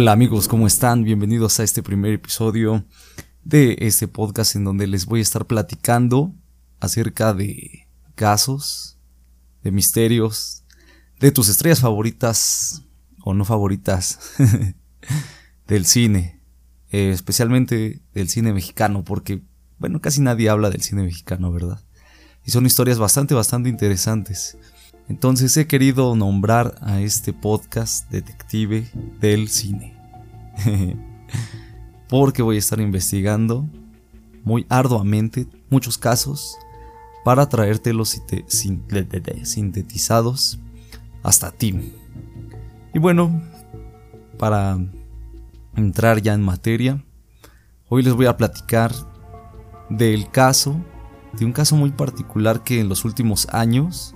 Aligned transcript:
Hola 0.00 0.12
amigos, 0.12 0.46
¿cómo 0.46 0.68
están? 0.68 1.02
Bienvenidos 1.02 1.58
a 1.58 1.64
este 1.64 1.82
primer 1.82 2.12
episodio 2.12 2.84
de 3.42 3.76
este 3.80 4.06
podcast 4.06 4.54
en 4.54 4.62
donde 4.62 4.86
les 4.86 5.06
voy 5.06 5.18
a 5.18 5.22
estar 5.24 5.44
platicando 5.44 6.32
acerca 6.78 7.34
de 7.34 7.88
casos, 8.14 8.96
de 9.64 9.72
misterios, 9.72 10.62
de 11.18 11.32
tus 11.32 11.48
estrellas 11.48 11.80
favoritas 11.80 12.84
o 13.24 13.34
no 13.34 13.44
favoritas 13.44 14.20
del 15.66 15.84
cine, 15.84 16.44
eh, 16.92 17.10
especialmente 17.10 18.00
del 18.14 18.28
cine 18.28 18.52
mexicano, 18.52 19.02
porque, 19.02 19.42
bueno, 19.78 20.00
casi 20.00 20.20
nadie 20.20 20.48
habla 20.48 20.70
del 20.70 20.82
cine 20.82 21.02
mexicano, 21.02 21.50
¿verdad? 21.50 21.82
Y 22.44 22.52
son 22.52 22.66
historias 22.66 23.00
bastante, 23.00 23.34
bastante 23.34 23.68
interesantes. 23.68 24.56
Entonces 25.08 25.56
he 25.56 25.66
querido 25.66 26.14
nombrar 26.14 26.74
a 26.82 27.00
este 27.00 27.32
podcast 27.32 28.10
Detective 28.10 28.90
del 29.20 29.48
Cine. 29.48 29.96
Porque 32.08 32.42
voy 32.42 32.56
a 32.56 32.58
estar 32.58 32.78
investigando 32.80 33.66
muy 34.44 34.66
arduamente 34.68 35.46
muchos 35.70 35.96
casos 35.96 36.56
para 37.24 37.48
traértelos 37.48 38.20
sintetizados 39.42 40.58
hasta 41.22 41.52
ti. 41.52 41.92
Y 42.92 42.98
bueno, 42.98 43.42
para 44.38 44.78
entrar 45.74 46.20
ya 46.20 46.34
en 46.34 46.42
materia, 46.42 47.02
hoy 47.88 48.02
les 48.02 48.12
voy 48.12 48.26
a 48.26 48.36
platicar 48.36 48.92
del 49.88 50.30
caso, 50.30 50.76
de 51.32 51.46
un 51.46 51.52
caso 51.52 51.76
muy 51.76 51.92
particular 51.92 52.62
que 52.62 52.80
en 52.80 52.88
los 52.88 53.06
últimos 53.06 53.48
años 53.50 54.14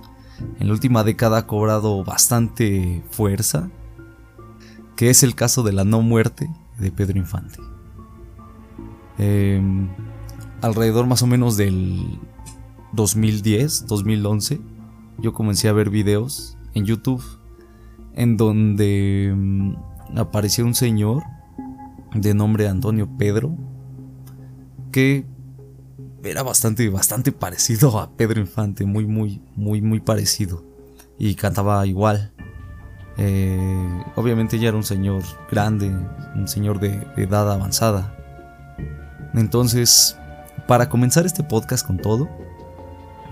en 0.59 0.67
la 0.67 0.73
última 0.73 1.03
década 1.03 1.39
ha 1.39 1.47
cobrado 1.47 2.03
bastante 2.03 3.03
fuerza, 3.11 3.69
que 4.95 5.09
es 5.09 5.23
el 5.23 5.35
caso 5.35 5.63
de 5.63 5.73
la 5.73 5.83
no 5.83 6.01
muerte 6.01 6.49
de 6.79 6.91
Pedro 6.91 7.17
Infante. 7.17 7.59
Em, 9.17 9.89
alrededor 10.61 11.05
más 11.07 11.21
o 11.21 11.27
menos 11.27 11.57
del 11.57 12.19
2010, 12.93 13.87
2011, 13.87 14.61
yo 15.19 15.33
comencé 15.33 15.69
a 15.69 15.73
ver 15.73 15.89
videos 15.89 16.57
en 16.73 16.85
YouTube 16.85 17.23
en 18.15 18.37
donde 18.37 19.29
em, 19.29 19.75
apareció 20.15 20.65
un 20.65 20.75
señor 20.75 21.23
de 22.13 22.33
nombre 22.33 22.67
Antonio 22.67 23.09
Pedro 23.17 23.55
que 24.91 25.25
era 26.23 26.43
bastante, 26.43 26.89
bastante 26.89 27.31
parecido 27.31 27.99
a 27.99 28.09
Pedro 28.11 28.39
Infante, 28.39 28.85
muy, 28.85 29.05
muy, 29.05 29.41
muy, 29.55 29.81
muy 29.81 29.99
parecido. 29.99 30.63
Y 31.19 31.35
cantaba 31.35 31.85
igual. 31.85 32.31
Eh, 33.17 34.03
obviamente 34.15 34.57
ya 34.57 34.69
era 34.69 34.77
un 34.77 34.83
señor 34.83 35.23
grande, 35.51 35.87
un 36.35 36.47
señor 36.47 36.79
de, 36.79 37.05
edad 37.17 37.51
avanzada. 37.51 38.17
Entonces, 39.33 40.17
para 40.67 40.89
comenzar 40.89 41.25
este 41.25 41.43
podcast 41.43 41.85
con 41.85 41.97
todo, 41.97 42.29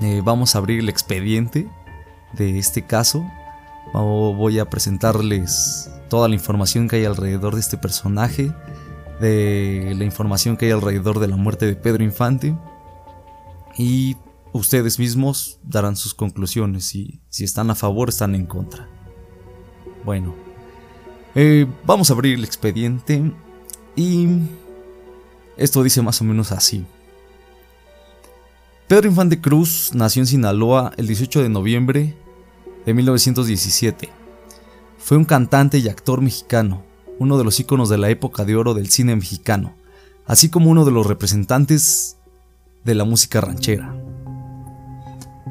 eh, 0.01 0.21
vamos 0.23 0.55
a 0.55 0.59
abrir 0.59 0.79
el 0.79 0.89
expediente 0.89 1.67
de 2.33 2.59
este 2.59 2.85
caso. 2.85 3.25
Voy 3.93 4.59
a 4.59 4.69
presentarles 4.69 5.89
toda 6.09 6.27
la 6.27 6.35
información 6.35 6.87
que 6.87 6.97
hay 6.97 7.05
alrededor 7.05 7.55
de 7.55 7.61
este 7.61 7.77
personaje, 7.77 8.51
de 9.19 9.93
la 9.97 10.03
información 10.03 10.57
que 10.57 10.67
hay 10.67 10.71
alrededor 10.71 11.19
de 11.19 11.27
la 11.27 11.35
muerte 11.35 11.65
de 11.65 11.75
Pedro 11.75 12.03
Infante 12.03 12.55
y 13.77 14.17
ustedes 14.53 14.99
mismos 14.99 15.59
darán 15.63 15.95
sus 15.95 16.13
conclusiones 16.13 16.85
si, 16.85 17.21
si 17.29 17.43
están 17.43 17.69
a 17.71 17.75
favor 17.75 18.09
están 18.09 18.35
en 18.35 18.45
contra. 18.45 18.87
Bueno, 20.03 20.35
eh, 21.35 21.65
vamos 21.85 22.09
a 22.09 22.13
abrir 22.13 22.35
el 22.35 22.43
expediente 22.43 23.31
y 23.95 24.27
esto 25.57 25.83
dice 25.83 26.01
más 26.01 26.19
o 26.21 26.23
menos 26.23 26.51
así. 26.51 26.85
Pedro 28.87 29.07
Infante 29.07 29.39
Cruz 29.39 29.91
nació 29.93 30.21
en 30.21 30.27
Sinaloa 30.27 30.91
el 30.97 31.07
18 31.07 31.43
de 31.43 31.49
noviembre 31.49 32.17
de 32.85 32.93
1917. 32.93 34.09
Fue 34.97 35.17
un 35.17 35.23
cantante 35.23 35.77
y 35.77 35.87
actor 35.87 36.21
mexicano, 36.21 36.83
uno 37.17 37.37
de 37.37 37.43
los 37.43 37.59
íconos 37.59 37.87
de 37.89 37.97
la 37.97 38.09
época 38.09 38.43
de 38.43 38.55
oro 38.55 38.73
del 38.73 38.89
cine 38.89 39.15
mexicano, 39.15 39.75
así 40.25 40.49
como 40.49 40.69
uno 40.69 40.83
de 40.83 40.91
los 40.91 41.05
representantes 41.05 42.17
de 42.83 42.95
la 42.95 43.05
música 43.05 43.41
ranchera. 43.41 43.95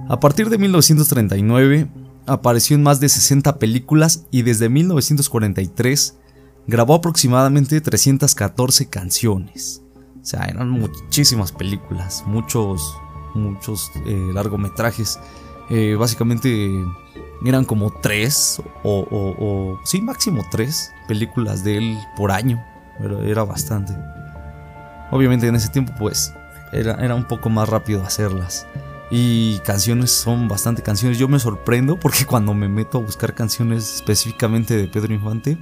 A 0.08 0.18
partir 0.18 0.50
de 0.50 0.58
1939 0.58 1.88
apareció 2.26 2.76
en 2.76 2.82
más 2.82 3.00
de 3.00 3.08
60 3.08 3.58
películas 3.58 4.26
y 4.30 4.42
desde 4.42 4.68
1943 4.68 6.18
grabó 6.66 6.94
aproximadamente 6.94 7.80
314 7.80 8.88
canciones. 8.88 9.82
O 10.20 10.24
sea, 10.24 10.44
eran 10.44 10.68
muchísimas 10.70 11.52
películas, 11.52 12.24
muchos, 12.26 12.96
muchos 13.34 13.90
eh, 14.06 14.30
largometrajes. 14.32 15.18
Eh, 15.70 15.94
básicamente 15.98 16.68
eran 17.44 17.64
como 17.64 17.92
tres 18.00 18.60
o, 18.82 19.06
o, 19.10 19.80
sí, 19.84 20.00
máximo 20.00 20.44
tres 20.50 20.92
películas 21.08 21.64
de 21.64 21.78
él 21.78 21.98
por 22.16 22.32
año. 22.32 22.62
Pero 22.98 23.22
era 23.22 23.44
bastante. 23.44 23.96
Obviamente 25.10 25.46
en 25.46 25.56
ese 25.56 25.68
tiempo 25.68 25.92
pues 25.98 26.34
era, 26.72 27.14
un 27.14 27.24
poco 27.24 27.50
más 27.50 27.68
rápido 27.68 28.02
hacerlas. 28.02 28.66
Y 29.10 29.58
canciones 29.60 30.10
son 30.12 30.48
bastante 30.48 30.82
canciones. 30.82 31.18
Yo 31.18 31.28
me 31.28 31.38
sorprendo 31.38 31.98
porque 31.98 32.24
cuando 32.26 32.52
me 32.54 32.68
meto 32.68 32.98
a 32.98 33.02
buscar 33.02 33.34
canciones 33.34 33.96
específicamente 33.96 34.76
de 34.76 34.88
Pedro 34.88 35.14
Infante, 35.14 35.58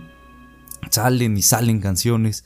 salen 0.91 1.37
y 1.37 1.43
salen 1.43 1.81
canciones 1.81 2.45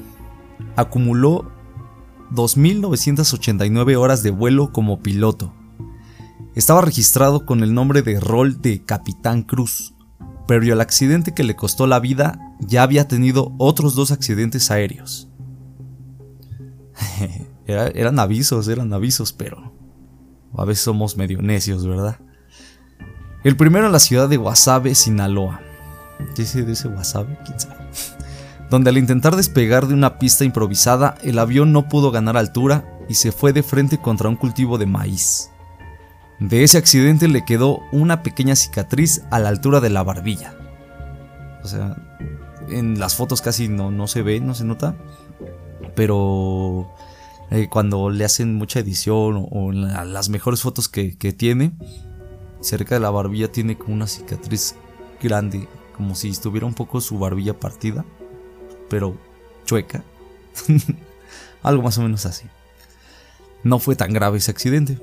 Acumuló 0.76 1.50
2.989 2.32 3.96
horas 3.96 4.22
de 4.22 4.30
vuelo 4.30 4.72
como 4.72 5.00
piloto. 5.00 5.54
Estaba 6.54 6.80
registrado 6.80 7.46
con 7.46 7.62
el 7.62 7.74
nombre 7.74 8.02
de 8.02 8.20
rol 8.20 8.60
de 8.60 8.84
Capitán 8.84 9.42
Cruz. 9.42 9.94
Previo 10.46 10.74
al 10.74 10.80
accidente 10.80 11.34
que 11.34 11.44
le 11.44 11.56
costó 11.56 11.86
la 11.86 12.00
vida, 12.00 12.38
ya 12.60 12.82
había 12.82 13.06
tenido 13.06 13.54
otros 13.58 13.94
dos 13.94 14.10
accidentes 14.10 14.70
aéreos. 14.70 15.28
eran 17.66 18.18
avisos, 18.18 18.66
eran 18.68 18.92
avisos, 18.92 19.32
pero 19.32 19.72
a 20.56 20.64
veces 20.64 20.84
somos 20.84 21.16
medio 21.16 21.42
necios, 21.42 21.86
¿verdad? 21.86 22.18
El 23.44 23.56
primero 23.56 23.86
en 23.86 23.92
la 23.92 24.00
ciudad 24.00 24.28
de 24.28 24.36
Guasave, 24.36 24.94
Sinaloa. 24.94 25.60
¿Dice 26.36 26.64
de 26.64 26.72
ese 26.72 26.88
Guasave? 26.88 27.38
¿Quién 27.44 27.60
sabe? 27.60 27.77
Donde 28.70 28.90
al 28.90 28.98
intentar 28.98 29.36
despegar 29.36 29.86
de 29.86 29.94
una 29.94 30.18
pista 30.18 30.44
improvisada, 30.44 31.16
el 31.22 31.38
avión 31.38 31.72
no 31.72 31.88
pudo 31.88 32.10
ganar 32.10 32.36
altura 32.36 32.84
y 33.08 33.14
se 33.14 33.32
fue 33.32 33.52
de 33.52 33.62
frente 33.62 33.98
contra 33.98 34.28
un 34.28 34.36
cultivo 34.36 34.76
de 34.76 34.86
maíz. 34.86 35.50
De 36.38 36.62
ese 36.62 36.78
accidente 36.78 37.28
le 37.28 37.44
quedó 37.44 37.80
una 37.90 38.22
pequeña 38.22 38.54
cicatriz 38.54 39.22
a 39.30 39.38
la 39.38 39.48
altura 39.48 39.80
de 39.80 39.90
la 39.90 40.02
barbilla. 40.02 40.54
O 41.64 41.66
sea, 41.66 41.96
en 42.68 43.00
las 43.00 43.16
fotos 43.16 43.40
casi 43.40 43.68
no, 43.68 43.90
no 43.90 44.06
se 44.06 44.22
ve, 44.22 44.38
no 44.38 44.54
se 44.54 44.64
nota. 44.64 44.96
Pero 45.96 46.92
eh, 47.50 47.68
cuando 47.68 48.10
le 48.10 48.24
hacen 48.24 48.54
mucha 48.54 48.80
edición 48.80 49.48
o, 49.50 49.72
en 49.72 50.12
las 50.12 50.28
mejores 50.28 50.60
fotos 50.60 50.88
que, 50.88 51.16
que 51.16 51.32
tiene, 51.32 51.72
cerca 52.60 52.94
de 52.94 53.00
la 53.00 53.10
barbilla 53.10 53.50
tiene 53.50 53.78
como 53.78 53.94
una 53.94 54.06
cicatriz 54.06 54.76
grande, 55.20 55.66
como 55.96 56.14
si 56.14 56.28
estuviera 56.28 56.66
un 56.66 56.74
poco 56.74 57.00
su 57.00 57.18
barbilla 57.18 57.58
partida 57.58 58.04
pero 58.88 59.16
chueca. 59.64 60.02
Algo 61.62 61.82
más 61.82 61.98
o 61.98 62.02
menos 62.02 62.26
así. 62.26 62.46
No 63.62 63.78
fue 63.78 63.96
tan 63.96 64.12
grave 64.12 64.38
ese 64.38 64.50
accidente. 64.50 64.98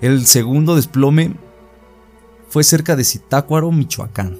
El 0.00 0.26
segundo 0.26 0.76
desplome 0.76 1.34
fue 2.48 2.64
cerca 2.64 2.96
de 2.96 3.04
Zitácuaro, 3.04 3.70
Michoacán. 3.70 4.38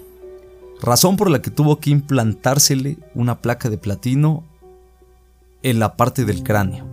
razón 0.80 1.16
por 1.16 1.30
la 1.30 1.42
que 1.42 1.50
tuvo 1.50 1.78
que 1.78 1.90
implantársele 1.90 2.98
una 3.14 3.40
placa 3.42 3.68
de 3.68 3.78
platino 3.78 4.42
en 5.62 5.78
la 5.78 5.96
parte 5.96 6.24
del 6.24 6.42
cráneo. 6.42 6.86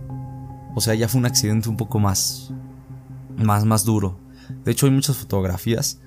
O 0.74 0.80
sea, 0.80 0.94
ya 0.94 1.08
fue 1.08 1.18
un 1.18 1.26
accidente 1.26 1.68
un 1.68 1.76
poco 1.76 1.98
más, 1.98 2.52
más, 3.36 3.64
más 3.64 3.84
duro. 3.84 4.18
De 4.64 4.72
hecho, 4.72 4.86
hay 4.86 4.92
muchas 4.92 5.16
fotografías. 5.16 5.98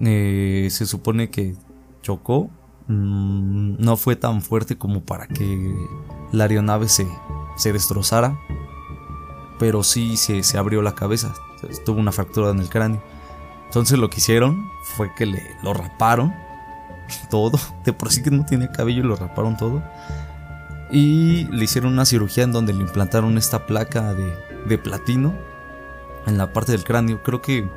Eh, 0.00 0.68
se 0.70 0.86
supone 0.86 1.30
que 1.30 1.56
chocó. 2.02 2.50
Mm, 2.88 3.76
no 3.78 3.96
fue 3.96 4.16
tan 4.16 4.40
fuerte 4.40 4.78
como 4.78 5.02
para 5.02 5.28
que 5.28 5.76
la 6.32 6.44
aeronave 6.44 6.88
se, 6.88 7.06
se 7.56 7.72
destrozara. 7.72 8.38
Pero 9.58 9.82
sí 9.82 10.16
se, 10.16 10.42
se 10.42 10.58
abrió 10.58 10.82
la 10.82 10.94
cabeza. 10.94 11.34
Tuvo 11.84 11.98
una 11.98 12.12
fractura 12.12 12.50
en 12.50 12.60
el 12.60 12.68
cráneo. 12.68 13.02
Entonces 13.66 13.98
lo 13.98 14.08
que 14.08 14.18
hicieron 14.18 14.70
fue 14.96 15.14
que 15.14 15.26
le 15.26 15.42
lo 15.62 15.74
raparon 15.74 16.32
todo. 17.30 17.58
De 17.84 17.92
por 17.92 18.10
sí 18.10 18.22
que 18.22 18.30
no 18.30 18.46
tenía 18.46 18.72
cabello, 18.72 19.02
lo 19.02 19.16
raparon 19.16 19.56
todo. 19.56 19.82
Y 20.90 21.44
le 21.50 21.64
hicieron 21.64 21.92
una 21.92 22.06
cirugía 22.06 22.44
en 22.44 22.52
donde 22.52 22.72
le 22.72 22.80
implantaron 22.80 23.36
esta 23.36 23.66
placa 23.66 24.14
de, 24.14 24.78
platino 24.78 25.34
en 26.26 26.38
la 26.38 26.52
parte 26.52 26.72
del 26.72 26.84
cráneo. 26.84 27.22
Creo 27.22 27.42
que 27.42 27.68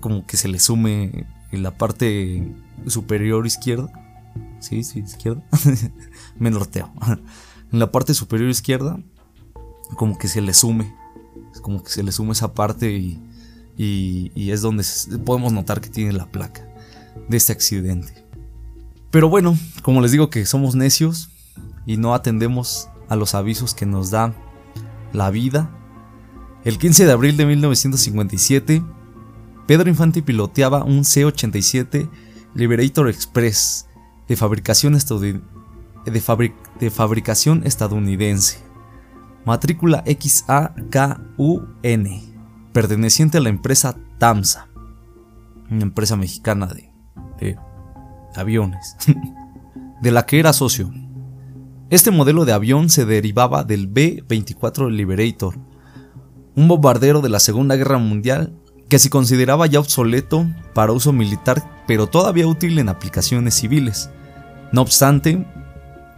como 0.00 0.26
que 0.26 0.36
se 0.36 0.48
le 0.48 0.58
sume 0.58 1.26
en 1.50 1.62
la 1.62 1.76
parte 1.76 2.54
superior 2.86 3.46
izquierda. 3.46 3.90
Sí, 4.60 4.84
sí, 4.84 5.00
izquierda. 5.00 5.42
Me 6.38 6.50
norteo. 6.50 6.92
en 7.72 7.78
la 7.78 7.90
parte 7.90 8.14
superior 8.14 8.50
izquierda, 8.50 9.00
como 9.96 10.18
que 10.18 10.28
se 10.28 10.40
le 10.40 10.54
sume. 10.54 10.94
Como 11.62 11.82
que 11.82 11.90
se 11.90 12.02
le 12.02 12.12
sume 12.12 12.32
esa 12.32 12.54
parte 12.54 12.92
y, 12.92 13.20
y, 13.76 14.50
es 14.50 14.60
donde 14.60 14.84
podemos 15.24 15.52
notar 15.52 15.80
que 15.80 15.88
tiene 15.88 16.12
la 16.12 16.26
placa 16.26 16.68
de 17.28 17.36
este 17.36 17.52
accidente. 17.52 18.27
Pero 19.10 19.28
bueno, 19.28 19.56
como 19.82 20.00
les 20.00 20.12
digo 20.12 20.30
que 20.30 20.44
somos 20.46 20.74
necios 20.74 21.30
y 21.86 21.96
no 21.96 22.14
atendemos 22.14 22.88
a 23.08 23.16
los 23.16 23.34
avisos 23.34 23.74
que 23.74 23.86
nos 23.86 24.10
da 24.10 24.34
la 25.12 25.30
vida. 25.30 25.70
El 26.64 26.78
15 26.78 27.06
de 27.06 27.12
abril 27.12 27.36
de 27.36 27.46
1957 27.46 28.82
Pedro 29.68 29.90
Infante 29.90 30.22
piloteaba 30.22 30.82
un 30.82 31.04
C-87 31.04 32.08
Liberator 32.54 33.06
Express 33.10 33.86
de 34.26 34.34
fabricación, 34.34 34.98
de 36.80 36.90
fabricación 36.90 37.66
estadounidense, 37.66 38.60
matrícula 39.44 40.02
XAKUN, 40.06 41.76
perteneciente 42.72 43.36
a 43.36 43.40
la 43.42 43.50
empresa 43.50 43.98
TAMSA, 44.16 44.68
una 45.70 45.82
empresa 45.82 46.16
mexicana 46.16 46.66
de 46.66 47.58
aviones, 48.34 48.96
de 50.02 50.10
la 50.10 50.26
que 50.26 50.38
era 50.38 50.52
socio. 50.52 50.92
Este 51.90 52.10
modelo 52.10 52.44
de 52.44 52.52
avión 52.52 52.90
se 52.90 53.06
derivaba 53.06 53.64
del 53.64 53.86
B-24 53.86 54.90
Liberator, 54.90 55.58
un 56.54 56.68
bombardero 56.68 57.20
de 57.20 57.28
la 57.28 57.40
Segunda 57.40 57.76
Guerra 57.76 57.98
Mundial 57.98 58.52
que 58.88 58.98
se 58.98 59.10
consideraba 59.10 59.66
ya 59.66 59.80
obsoleto 59.80 60.46
para 60.74 60.92
uso 60.92 61.12
militar, 61.12 61.62
pero 61.86 62.06
todavía 62.06 62.46
útil 62.46 62.78
en 62.78 62.88
aplicaciones 62.88 63.54
civiles. 63.54 64.10
No 64.72 64.82
obstante, 64.82 65.46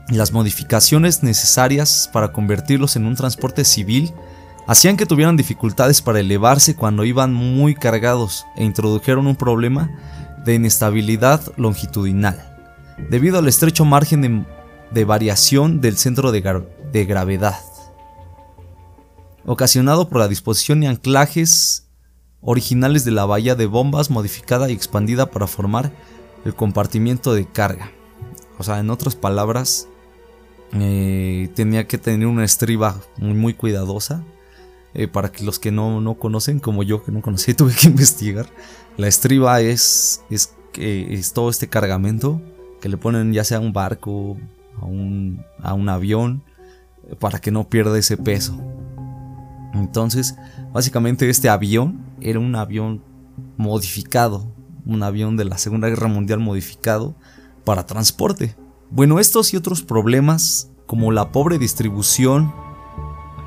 las 0.09 0.33
modificaciones 0.33 1.23
necesarias 1.23 2.09
para 2.13 2.33
convertirlos 2.33 2.97
en 2.97 3.07
un 3.07 3.17
transporte 3.17 3.65
civil 3.65 4.13
hacían 4.67 4.97
que 4.97 5.07
tuvieran 5.07 5.37
dificultades 5.37 6.01
para 6.03 6.21
elevarse 6.21 6.75
cuando 6.75 7.05
iban 7.05 7.33
muy 7.33 7.75
cargados 7.75 8.47
e 8.57 8.65
introdujeron 8.65 9.27
un 9.27 9.37
problema 9.37 9.91
de 10.45 10.55
inestabilidad 10.55 11.41
longitudinal, 11.57 12.57
debido 13.11 13.39
al 13.39 13.49
estrecho 13.49 13.85
margen 13.85 14.47
de, 14.93 15.05
variación 15.05 15.81
del 15.81 15.97
centro 15.97 16.33
de, 16.33 17.05
gravedad, 17.05 17.59
ocasionado 19.45 20.09
por 20.09 20.19
la 20.19 20.29
disposición 20.29 20.83
y 20.83 20.87
anclajes 20.87 21.89
originales 22.41 23.05
de 23.05 23.11
la 23.11 23.27
bahía 23.27 23.55
de 23.55 23.67
bombas 23.67 24.11
modificada 24.11 24.71
y 24.71 24.73
expandida 24.73 25.31
para 25.31 25.47
formar 25.47 25.93
el 26.45 26.55
compartimiento 26.55 27.35
de 27.35 27.47
carga. 27.47 27.91
O 28.59 28.63
sea, 28.63 28.79
en 28.79 28.91
otras 28.91 29.15
palabras, 29.15 29.89
eh, 30.73 31.51
tenía 31.55 31.87
que 31.87 31.99
tener 31.99 32.27
una 32.27 32.45
estriba 32.45 33.01
muy, 33.17 33.35
muy 33.35 33.55
cuidadosa. 33.55 34.25
Eh, 34.93 35.07
para 35.07 35.31
que 35.31 35.45
los 35.45 35.61
que 35.61 35.71
no, 35.71 36.01
no, 36.01 36.15
conocen, 36.15 36.59
como 36.59 36.83
yo 36.83 37.05
que 37.05 37.13
no 37.13 37.23
conocí, 37.23 37.55
tuve 37.55 37.73
que 37.75 37.87
investigar. 37.89 38.47
La 39.01 39.09
estriba 39.09 39.63
es, 39.63 40.23
es, 40.29 40.55
es 40.77 41.33
todo 41.33 41.49
este 41.49 41.71
cargamento 41.71 42.43
que 42.83 42.91
le 42.91 42.99
ponen 42.99 43.33
ya 43.33 43.45
sea 43.45 43.57
a 43.57 43.61
un 43.61 43.73
barco, 43.73 44.37
a 44.79 44.85
un, 44.85 45.43
a 45.63 45.73
un 45.73 45.89
avión, 45.89 46.43
para 47.19 47.39
que 47.39 47.51
no 47.51 47.67
pierda 47.67 47.99
ese 47.99 48.19
peso. 48.19 48.61
Entonces, 49.73 50.37
básicamente 50.75 51.31
este 51.31 51.49
avión 51.49 52.05
era 52.21 52.41
un 52.41 52.55
avión 52.55 53.03
modificado, 53.57 54.53
un 54.85 55.03
avión 55.03 55.39
de 55.39 55.47
la 55.47 55.57
Segunda 55.57 55.89
Guerra 55.89 56.09
Mundial 56.09 56.41
modificado 56.41 57.15
para 57.65 57.87
transporte. 57.87 58.55
Bueno, 58.91 59.19
estos 59.19 59.55
y 59.55 59.57
otros 59.57 59.81
problemas, 59.81 60.73
como 60.85 61.11
la 61.11 61.33
pobre 61.33 61.59
distribución 61.59 62.53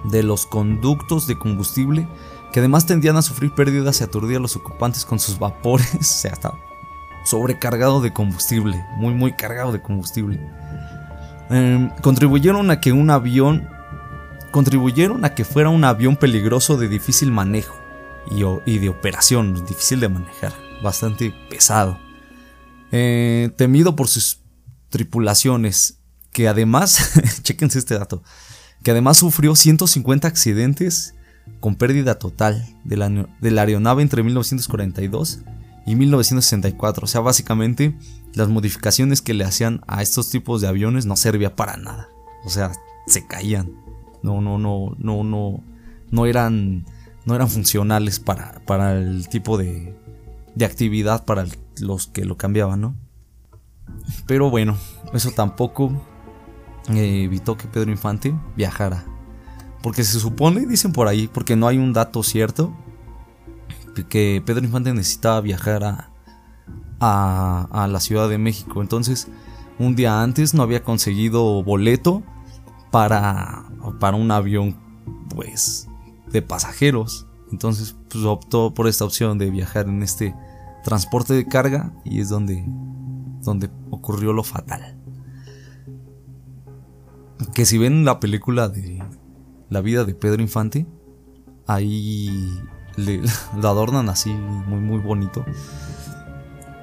de 0.10 0.24
los 0.24 0.48
conductos 0.48 1.28
de 1.28 1.38
combustible, 1.38 2.08
que 2.54 2.60
además 2.60 2.86
tendían 2.86 3.18
a 3.18 3.24
sufrir 3.24 3.52
pérdidas 3.52 4.00
y 4.00 4.04
aturdía 4.04 4.38
a 4.38 4.40
los 4.40 4.56
ocupantes 4.56 5.06
con 5.06 5.20
sus 5.20 5.40
vapores, 5.40 5.94
o 6.00 6.04
sea, 6.04 6.32
estaba 6.32 6.60
sobrecargado 7.26 8.00
de 8.00 8.14
combustible, 8.14 8.86
muy 8.98 9.14
muy 9.14 9.34
cargado 9.34 9.72
de 9.72 9.82
combustible. 9.82 10.40
Em, 11.50 11.90
contribuyeron 12.02 12.70
a 12.70 12.80
que 12.80 12.92
un 12.92 13.10
avión 13.10 13.68
contribuyeron 14.52 15.26
a 15.26 15.34
que 15.34 15.46
fuera 15.46 15.70
un 15.70 15.84
avión 15.84 16.16
peligroso 16.16 16.78
de 16.78 16.88
difícil 16.88 17.32
manejo 17.32 17.76
y, 18.30 18.78
de 18.78 18.90
operación, 18.90 19.66
difícil 19.66 20.00
de 20.00 20.10
manejar, 20.10 20.54
bastante 20.84 21.34
pesado. 21.50 22.00
Eh, 22.92 23.52
temido 23.58 23.96
por 23.96 24.08
sus 24.08 24.42
tripulaciones, 24.90 25.98
que 26.32 26.48
además, 26.48 27.20
chequense 27.42 27.80
este 27.80 27.98
dato, 27.98 28.22
que 28.84 28.92
además 28.92 29.18
sufrió 29.18 29.56
150 29.56 30.28
accidentes 30.28 31.16
con 31.60 31.76
pérdida 31.76 32.20
total 32.20 32.66
de 32.84 32.98
la, 32.98 33.62
aeronave 33.62 34.02
entre 34.02 34.24
1942 34.24 35.42
y 35.86 35.96
1964. 35.96 37.06
O 37.06 37.08
sea, 37.08 37.22
básicamente 37.22 37.98
las 38.34 38.50
modificaciones 38.50 39.22
que 39.22 39.34
le 39.34 39.44
hacían 39.44 39.82
a 39.88 40.02
estos 40.02 40.30
tipos 40.30 40.62
de 40.62 40.68
aviones 40.68 41.06
no 41.06 41.16
servía 41.16 41.56
para 41.56 41.78
nada. 41.78 42.10
O 42.46 42.50
sea, 42.50 42.72
se 43.08 43.26
caían. 43.28 43.72
No, 44.22 44.42
no, 44.42 44.58
no, 44.58 44.96
no, 44.98 45.24
no, 45.24 45.64
no 46.12 46.26
eran 46.26 46.86
no 47.26 47.36
eran 47.36 47.50
funcionales 47.50 48.20
para, 48.20 48.62
para 48.66 48.98
el 48.98 49.30
tipo 49.30 49.58
de, 49.58 49.96
de 50.56 50.66
actividad 50.66 51.26
para 51.26 51.46
los 51.80 52.08
que 52.08 52.26
lo 52.26 52.38
cambiaban, 52.38 52.82
¿no? 52.82 52.96
Pero 54.28 54.50
bueno, 54.50 54.78
eso 55.14 55.32
tampoco 55.32 55.92
eh, 56.90 57.24
evitó 57.24 57.58
que 57.58 57.68
Pedro 57.68 57.92
Infante 57.92 58.36
viajara. 58.56 59.06
Porque 59.84 60.04
se 60.04 60.20
supone, 60.20 60.66
dicen 60.66 60.94
por 60.94 61.08
ahí, 61.08 61.30
porque 61.32 61.56
no 61.56 61.68
hay 61.68 61.78
un 61.78 61.94
dato 61.94 62.24
cierto, 62.24 62.74
que 64.10 64.42
Pedro 64.44 64.66
Infante 64.66 64.92
necesitaba 64.94 65.42
viajar 65.42 65.84
a, 65.84 66.10
a, 67.00 67.68
a 67.70 67.88
la 67.88 68.00
Ciudad 68.00 68.28
de 68.28 68.40
México. 68.40 68.82
Entonces, 68.82 69.28
un 69.78 69.96
día 69.96 70.24
antes 70.24 70.56
no 70.56 70.64
había 70.64 70.84
conseguido 70.84 71.62
boleto 71.64 72.24
para, 72.92 73.66
para 74.00 74.18
un 74.18 74.32
avión, 74.32 74.76
pues, 75.30 75.88
de 76.32 76.42
pasajeros. 76.42 77.28
Entonces 77.52 77.96
pues, 78.10 78.26
optó 78.26 78.74
por 78.74 78.88
esta 78.88 79.06
opción 79.06 79.38
de 79.38 79.52
viajar 79.52 79.88
en 79.88 80.02
este 80.02 80.36
transporte 80.84 81.34
de 81.34 81.48
carga 81.48 81.94
y 82.04 82.20
es 82.20 82.30
donde, 82.30 82.66
donde 83.42 83.70
ocurrió 83.92 84.34
lo 84.34 84.44
fatal. 84.44 84.98
Que 87.54 87.66
si 87.66 87.78
ven 87.78 88.06
la 88.06 88.20
película 88.20 88.70
de 88.70 89.04
la 89.74 89.82
vida 89.82 90.06
de 90.06 90.14
Pedro 90.14 90.42
Infante, 90.42 90.86
ahí 91.66 92.62
le, 92.96 93.22
adornan 93.64 94.08
así 94.08 94.30
muy 94.30 94.80
muy 94.80 95.00
bonito. 95.00 95.44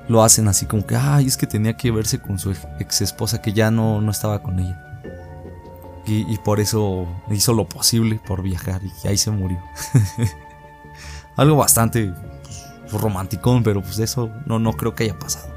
Lo 0.09 0.25
hacen 0.25 0.49
así 0.49 0.67
como 0.67 0.85
que, 0.85 0.97
ay, 0.97 1.27
es 1.27 1.37
que 1.37 1.47
tenía 1.47 1.77
que 1.77 1.93
verse 1.93 2.21
con 2.21 2.41
su 2.41 2.51
ex 2.81 3.01
esposa 3.01 3.41
que 3.41 3.53
ya 3.53 3.71
no, 3.71 4.01
no 4.01 4.11
estaba 4.11 4.43
con 4.43 4.59
ella. 4.59 4.87
Y, 6.07 6.37
por 6.39 6.59
eso 6.59 7.07
hizo 7.31 7.53
lo 7.53 7.69
posible 7.69 8.21
por 8.27 8.43
viajar 8.43 8.81
y 8.83 9.07
ahí 9.07 9.17
se 9.17 9.31
murió. 9.31 9.61
Algo 11.37 11.55
bastante 11.55 12.13
pues, 12.91 13.01
romanticón, 13.01 13.63
pero 13.63 13.81
pues 13.81 14.01
eso 14.01 14.29
no, 14.45 14.59
no 14.59 14.73
creo 14.73 14.97
que 14.97 15.05
haya 15.05 15.17
pasado. 15.17 15.55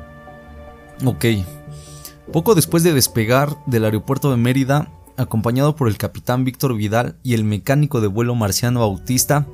Ok. 1.03 1.25
Poco 2.31 2.53
después 2.53 2.83
de 2.83 2.93
despegar 2.93 3.57
del 3.65 3.85
aeropuerto 3.85 4.29
de 4.29 4.37
Mérida, 4.37 4.91
acompañado 5.17 5.75
por 5.75 5.88
el 5.88 5.98
capitán 5.98 6.43
Víctor 6.43 6.75
Vidal 6.75 7.17
y 7.24 7.34
el 7.34 7.43
mecánico 7.43 8.01
de 8.01 8.08
vuelo 8.08 8.36
Marciano 8.36 8.82
Bautista, 8.82 9.48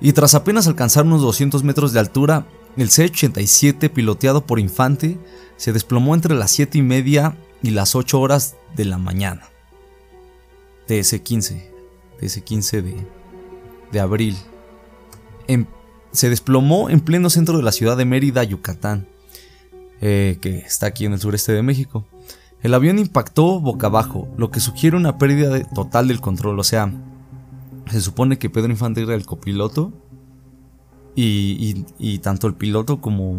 y 0.00 0.12
tras 0.12 0.34
apenas 0.34 0.66
alcanzar 0.66 1.04
unos 1.04 1.22
200 1.22 1.64
metros 1.64 1.92
de 1.92 2.00
altura, 2.00 2.46
el 2.76 2.90
C-87 2.90 3.90
piloteado 3.90 4.46
por 4.46 4.60
Infante 4.60 5.18
se 5.56 5.72
desplomó 5.72 6.14
entre 6.14 6.36
las 6.36 6.52
7 6.52 6.78
y 6.78 6.82
media 6.82 7.36
y 7.62 7.70
las 7.70 7.96
8 7.96 8.20
horas 8.20 8.56
de 8.76 8.84
la 8.84 8.98
mañana 8.98 9.48
de 10.86 11.00
ese 11.00 11.22
15, 11.22 11.70
de 12.20 12.26
ese 12.26 12.42
15 12.42 12.82
de, 12.82 13.06
de 13.92 14.00
abril. 14.00 14.36
se 16.12 16.30
desplomó 16.30 16.88
en 16.90 17.00
pleno 17.00 17.30
centro 17.30 17.56
de 17.56 17.62
la 17.62 17.72
ciudad 17.72 17.96
de 17.96 18.04
Mérida, 18.04 18.42
Yucatán, 18.42 19.06
eh, 20.00 20.38
que 20.40 20.58
está 20.58 20.86
aquí 20.86 21.04
en 21.04 21.12
el 21.12 21.20
sureste 21.20 21.52
de 21.52 21.62
México. 21.62 22.06
El 22.62 22.74
avión 22.74 22.98
impactó 22.98 23.60
boca 23.60 23.86
abajo, 23.86 24.28
lo 24.36 24.50
que 24.50 24.60
sugiere 24.60 24.96
una 24.96 25.16
pérdida 25.16 25.62
total 25.74 26.08
del 26.08 26.20
control. 26.20 26.58
O 26.58 26.64
sea, 26.64 26.92
se 27.90 28.00
supone 28.00 28.38
que 28.38 28.50
Pedro 28.50 28.70
Infante 28.70 29.02
era 29.02 29.14
el 29.14 29.26
copiloto 29.26 29.92
y, 31.14 32.18
tanto 32.18 32.46
el 32.46 32.54
piloto 32.54 33.00
como 33.00 33.36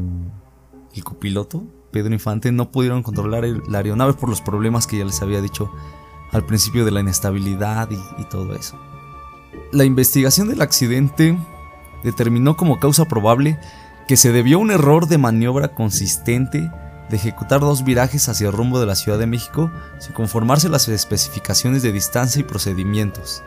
el 0.96 1.04
copiloto, 1.04 1.64
Pedro 1.92 2.14
Infante, 2.14 2.52
no 2.52 2.72
pudieron 2.72 3.04
controlar 3.04 3.46
la 3.46 3.78
aeronave 3.80 4.14
por 4.14 4.30
los 4.30 4.42
problemas 4.42 4.88
que 4.88 4.98
ya 4.98 5.06
les 5.06 5.22
había 5.22 5.42
dicho 5.42 5.72
al 6.32 6.46
principio 6.46 6.86
de 6.86 6.92
la 6.92 7.00
inestabilidad 7.00 7.90
y, 7.92 8.22
y 8.22 8.26
todo 8.26 8.54
eso. 8.54 8.78
La 9.72 9.84
investigación 9.84 10.50
del 10.50 10.62
accidente 10.62 11.38
determinó 12.04 12.56
como 12.56 12.80
causa 12.80 13.06
probable 13.06 13.60
que 14.08 14.18
se 14.18 14.32
debió 14.32 14.58
a 14.58 14.62
un 14.62 14.72
error 14.72 15.08
de 15.08 15.18
maniobra 15.18 15.74
consistente 15.74 16.70
de 17.10 17.18
ejecutar 17.18 17.60
dos 17.60 17.84
virajes 17.84 18.30
hacia 18.30 18.48
el 18.48 18.54
rumbo 18.54 18.80
de 18.80 18.86
la 18.86 18.96
Ciudad 18.96 19.18
de 19.18 19.28
México 19.28 19.72
sin 20.00 20.13
conformarse 20.13 20.70
las 20.70 20.88
especificaciones 20.88 21.82
de 21.82 21.92
distancia 21.92 22.39
y 22.39 22.44
procedimientos, 22.44 23.44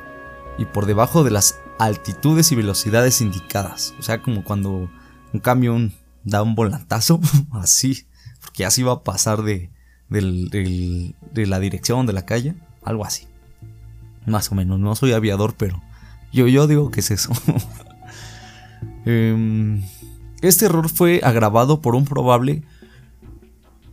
y 0.58 0.64
por 0.64 0.86
debajo 0.86 1.24
de 1.24 1.30
las 1.30 1.60
altitudes 1.78 2.52
y 2.52 2.56
velocidades 2.56 3.20
indicadas. 3.20 3.94
O 3.98 4.02
sea, 4.02 4.20
como 4.20 4.44
cuando 4.44 4.90
un 5.32 5.40
camión 5.40 5.94
da 6.24 6.42
un 6.42 6.54
volantazo, 6.54 7.20
así, 7.52 8.06
porque 8.40 8.64
así 8.64 8.82
va 8.82 8.92
a 8.92 9.02
pasar 9.02 9.42
de, 9.42 9.70
de 10.08 11.46
la 11.46 11.58
dirección 11.58 12.06
de 12.06 12.12
la 12.12 12.26
calle, 12.26 12.54
algo 12.84 13.04
así. 13.04 13.26
Más 14.26 14.52
o 14.52 14.54
menos, 14.54 14.78
no 14.78 14.94
soy 14.94 15.12
aviador, 15.12 15.54
pero 15.56 15.82
yo, 16.32 16.48
yo 16.48 16.66
digo 16.66 16.90
que 16.90 17.00
es 17.00 17.10
eso. 17.10 17.32
Em, 19.04 19.82
este 20.42 20.66
error 20.66 20.88
fue 20.88 21.20
agravado 21.24 21.80
por 21.80 21.96
un 21.96 22.04
probable 22.04 22.62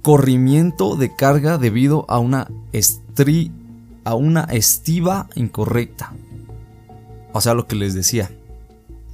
corrimiento 0.01 0.95
de 0.95 1.15
carga 1.15 1.57
debido 1.57 2.05
a 2.07 2.19
una, 2.19 2.47
estri 2.71 3.51
a 4.03 4.15
una 4.15 4.43
estiva 4.45 5.27
incorrecta. 5.35 6.13
O 7.33 7.41
sea, 7.41 7.53
lo 7.53 7.67
que 7.67 7.75
les 7.75 7.93
decía. 7.93 8.31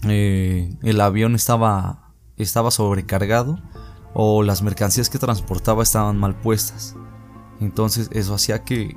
Eh, 0.04 0.74
el 0.84 1.02
avión 1.02 1.36
estaba, 1.36 2.14
estaba 2.38 2.72
sobrecargado 2.72 3.60
o 4.14 4.44
las 4.44 4.62
mercancías 4.62 5.10
que 5.10 5.20
transportaba 5.20 5.84
estaban 5.84 6.18
mal 6.18 6.36
puestas. 6.36 6.96
Entonces 7.60 8.10
eso 8.14 8.34
hacía 8.34 8.64
que, 8.64 8.96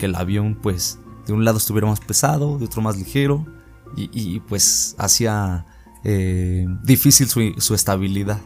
el 0.00 0.14
avión 0.14 0.58
pues 0.60 0.98
de 1.26 1.32
un 1.32 1.44
lado 1.44 1.58
estuviera 1.58 1.86
más 1.86 2.00
pesado, 2.00 2.58
de 2.58 2.64
otro 2.64 2.82
más 2.82 2.96
ligero 2.96 3.46
y, 3.96 4.40
pues 4.40 4.94
hacía 4.98 5.66
eh, 6.04 6.66
difícil 6.82 7.28
su, 7.28 7.74
estabilidad. 7.74 8.40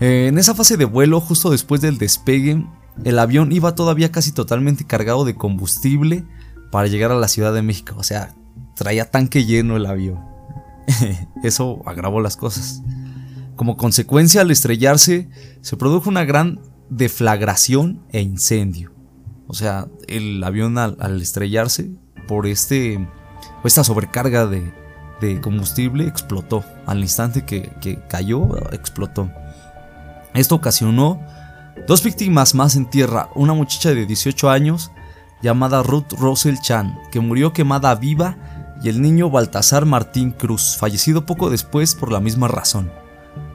Eh, 0.00 0.26
en 0.28 0.38
esa 0.38 0.54
fase 0.54 0.76
de 0.76 0.84
vuelo, 0.84 1.20
justo 1.20 1.50
después 1.50 1.80
del 1.80 1.98
despegue, 1.98 2.66
el 3.04 3.18
avión 3.18 3.52
iba 3.52 3.74
todavía 3.74 4.12
casi 4.12 4.32
totalmente 4.32 4.86
cargado 4.86 5.24
de 5.24 5.34
combustible 5.34 6.24
para 6.70 6.88
llegar 6.88 7.10
a 7.12 7.16
la 7.16 7.28
Ciudad 7.28 7.54
de 7.54 7.62
México. 7.62 7.94
O 7.98 8.02
sea, 8.02 8.34
traía 8.74 9.10
tanque 9.10 9.44
lleno 9.44 9.76
el 9.76 9.86
avión. 9.86 10.20
Eso 11.42 11.82
agravó 11.86 12.20
las 12.20 12.36
cosas. 12.36 12.82
Como 13.56 13.76
consecuencia, 13.76 14.42
al 14.42 14.50
estrellarse, 14.50 15.28
se 15.62 15.76
produjo 15.76 16.10
una 16.10 16.24
gran 16.24 16.60
deflagración 16.90 18.02
e 18.10 18.20
incendio. 18.20 18.92
O 19.48 19.54
sea, 19.54 19.88
el 20.08 20.42
avión 20.44 20.76
al, 20.76 21.22
estrellarse 21.22 21.90
por 22.28 22.46
este, 22.46 23.08
esta 23.64 23.84
sobrecarga 23.84 24.46
de, 24.46 24.72
combustible 25.40 26.06
explotó. 26.06 26.64
Al 26.84 27.00
instante 27.00 27.46
que, 27.46 27.72
que 27.80 27.98
cayó, 28.08 28.70
explotó. 28.72 29.30
Esto 30.36 30.56
ocasionó 30.56 31.20
dos 31.86 32.02
víctimas 32.02 32.54
más 32.54 32.76
en 32.76 32.90
tierra, 32.90 33.30
una 33.34 33.54
muchacha 33.54 33.94
de 33.94 34.04
18 34.04 34.50
años 34.50 34.92
llamada 35.42 35.82
Ruth 35.82 36.12
Russell 36.12 36.56
Chan, 36.60 36.98
que 37.10 37.20
murió 37.20 37.54
quemada 37.54 37.94
viva 37.94 38.36
y 38.82 38.90
el 38.90 39.00
niño 39.00 39.30
Baltasar 39.30 39.86
Martín 39.86 40.32
Cruz, 40.32 40.76
fallecido 40.78 41.24
poco 41.24 41.48
después 41.48 41.94
por 41.94 42.12
la 42.12 42.20
misma 42.20 42.48
razón. 42.48 42.92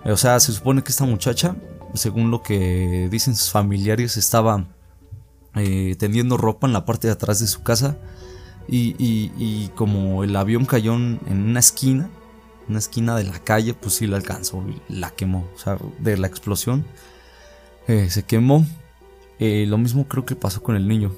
O 0.06 0.18
sea, 0.18 0.40
se 0.40 0.52
supone 0.54 0.84
que 0.84 0.92
esta 0.92 1.06
muchacha, 1.06 1.56
según 1.94 2.32
lo 2.32 2.42
que 2.42 3.08
dicen 3.12 3.36
sus 3.36 3.52
familiares, 3.52 4.18
estaba 4.18 4.66
eh, 5.56 5.96
tendiendo 6.00 6.38
ropa 6.38 6.66
en 6.66 6.74
la 6.74 6.86
parte 6.86 7.08
de 7.08 7.14
atrás 7.14 7.40
de 7.40 7.48
su 7.48 7.62
casa 7.62 7.98
y, 8.68 9.68
como 9.76 10.24
el 10.24 10.36
avión 10.36 10.66
cayó 10.66 10.96
en 10.96 11.20
una 11.28 11.60
esquina, 11.60 12.10
una 12.68 12.80
esquina 12.80 13.15
de 13.15 13.24
la 13.24 13.39
calle, 13.39 13.74
pues 13.74 13.96
sí 13.96 14.08
la 14.08 14.18
alcanzó 14.18 14.63
y 14.68 14.94
la 14.94 15.12
quemó. 15.12 15.48
O 15.56 15.58
sea, 15.58 15.77
de 16.00 16.18
la 16.18 16.27
explosión 16.27 16.86
eh, 17.88 18.10
se 18.10 18.24
quemó. 18.24 18.65
Eh, 19.39 19.65
lo 19.68 19.77
mismo 19.77 20.08
creo 20.08 20.25
que 20.25 20.36
pasó 20.36 20.62
con 20.62 20.75
el 20.75 20.88
niño. 20.88 21.12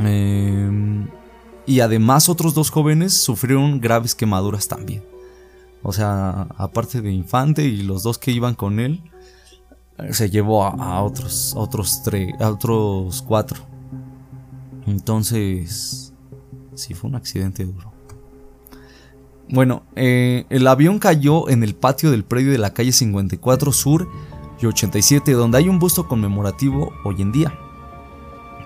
Eh, 0.00 1.06
y 1.66 1.80
además 1.80 2.28
otros 2.28 2.54
dos 2.54 2.70
jóvenes 2.70 3.12
sufrieron 3.14 3.80
graves 3.80 4.14
quemaduras 4.14 4.68
también. 4.68 5.04
O 5.82 5.92
sea, 5.92 6.48
aparte 6.56 7.00
de 7.00 7.12
Infante 7.12 7.64
y 7.64 7.82
los 7.82 8.02
dos 8.02 8.18
que 8.18 8.30
iban 8.30 8.54
con 8.54 8.80
él, 8.80 9.02
se 10.10 10.30
llevó 10.30 10.64
a, 10.64 11.02
otros, 11.02 11.54
otros 11.56 12.02
tres, 12.02 12.32
a 12.40 12.50
otros 12.50 13.22
cuatro. 13.22 13.60
Entonces, 14.86 16.12
sí 16.74 16.94
fue 16.94 17.10
un 17.10 17.16
accidente 17.16 17.64
duro. 17.64 17.91
Bueno, 19.52 19.82
eh, 19.96 20.46
el 20.48 20.66
avión 20.66 20.98
cayó 20.98 21.50
en 21.50 21.62
el 21.62 21.74
patio 21.74 22.10
del 22.10 22.24
predio 22.24 22.52
de 22.52 22.56
la 22.56 22.72
calle 22.72 22.90
54 22.90 23.70
Sur 23.70 24.08
y 24.58 24.64
87, 24.64 25.30
donde 25.32 25.58
hay 25.58 25.68
un 25.68 25.78
busto 25.78 26.08
conmemorativo 26.08 26.90
hoy 27.04 27.20
en 27.20 27.32
día. 27.32 27.52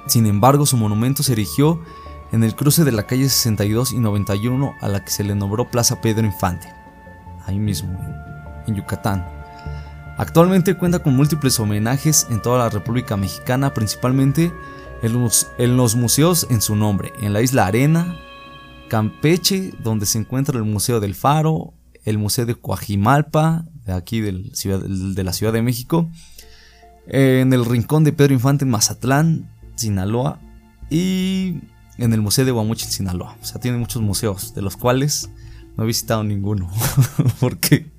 Sin 0.06 0.26
embargo, 0.26 0.64
su 0.64 0.76
monumento 0.76 1.24
se 1.24 1.32
erigió 1.32 1.80
en 2.30 2.44
el 2.44 2.54
cruce 2.54 2.84
de 2.84 2.92
la 2.92 3.04
calle 3.04 3.28
62 3.28 3.94
y 3.94 3.98
91 3.98 4.74
a 4.80 4.86
la 4.86 5.04
que 5.04 5.10
se 5.10 5.24
le 5.24 5.34
nombró 5.34 5.68
Plaza 5.68 6.00
Pedro 6.00 6.24
Infante, 6.24 6.72
ahí 7.46 7.58
mismo, 7.58 7.98
en 8.68 8.76
Yucatán. 8.76 9.26
Actualmente 10.18 10.76
cuenta 10.76 11.00
con 11.00 11.16
múltiples 11.16 11.58
homenajes 11.58 12.28
en 12.30 12.40
toda 12.40 12.60
la 12.60 12.70
República 12.70 13.16
Mexicana, 13.16 13.74
principalmente 13.74 14.52
en 15.02 15.76
los 15.76 15.96
museos 15.96 16.46
en 16.48 16.60
su 16.60 16.76
nombre, 16.76 17.12
en 17.18 17.32
la 17.32 17.42
isla 17.42 17.66
Arena, 17.66 18.14
Campeche, 18.88 19.72
donde 19.82 20.06
se 20.06 20.18
encuentra 20.18 20.56
el 20.56 20.64
Museo 20.64 21.00
del 21.00 21.14
Faro, 21.14 21.74
el 22.04 22.18
Museo 22.18 22.46
de 22.46 22.54
Coajimalpa, 22.54 23.66
de 23.84 23.92
aquí 23.92 24.20
de 24.20 25.24
la 25.24 25.32
Ciudad 25.32 25.52
de 25.52 25.62
México, 25.62 26.08
en 27.06 27.52
el 27.52 27.64
Rincón 27.64 28.04
de 28.04 28.12
Pedro 28.12 28.34
Infante 28.34 28.64
en 28.64 28.70
Mazatlán, 28.70 29.50
Sinaloa, 29.76 30.40
y 30.90 31.60
en 31.98 32.12
el 32.12 32.20
Museo 32.20 32.44
de 32.44 32.52
Guamuchi 32.52 32.86
en 32.86 32.92
Sinaloa. 32.92 33.36
O 33.40 33.44
sea, 33.44 33.60
tiene 33.60 33.78
muchos 33.78 34.02
museos, 34.02 34.54
de 34.54 34.62
los 34.62 34.76
cuales 34.76 35.30
no 35.76 35.84
he 35.84 35.86
visitado 35.86 36.24
ninguno, 36.24 36.70
porque 37.40 37.90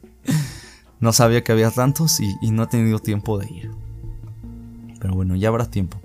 no 1.00 1.14
sabía 1.14 1.44
que 1.44 1.52
había 1.52 1.72
tantos 1.72 2.20
y, 2.20 2.52
no 2.52 2.64
he 2.64 2.68
tenido 2.68 3.00
tiempo 3.00 3.38
de 3.38 3.48
ir. 3.48 3.72
Pero 5.00 5.14
bueno, 5.14 5.36
ya 5.36 5.50
habrá 5.50 5.70
tiempo. 5.70 6.00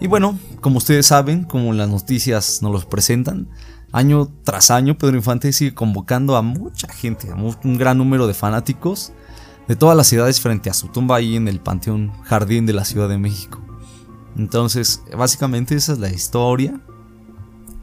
Y 0.00 0.06
bueno, 0.06 0.38
como 0.60 0.78
ustedes 0.78 1.06
saben, 1.06 1.44
como 1.44 1.72
las 1.72 1.88
noticias 1.88 2.60
nos 2.62 2.72
los 2.72 2.86
presentan, 2.86 3.48
año 3.92 4.28
tras 4.42 4.70
año 4.70 4.96
Pedro 4.96 5.16
Infante 5.16 5.52
sigue 5.52 5.74
convocando 5.74 6.36
a 6.36 6.42
mucha 6.42 6.88
gente, 6.88 7.30
a 7.30 7.34
un 7.34 7.78
gran 7.78 7.98
número 7.98 8.26
de 8.26 8.34
fanáticos 8.34 9.12
de 9.68 9.76
todas 9.76 9.96
las 9.96 10.06
ciudades 10.06 10.40
frente 10.40 10.70
a 10.70 10.74
su 10.74 10.88
tumba 10.88 11.16
ahí 11.16 11.36
en 11.36 11.46
el 11.48 11.60
Panteón 11.60 12.12
Jardín 12.24 12.66
de 12.66 12.72
la 12.72 12.84
Ciudad 12.84 13.08
de 13.08 13.18
México. 13.18 13.60
Entonces, 14.36 15.02
básicamente 15.16 15.74
esa 15.74 15.92
es 15.92 15.98
la 15.98 16.10
historia 16.10 16.80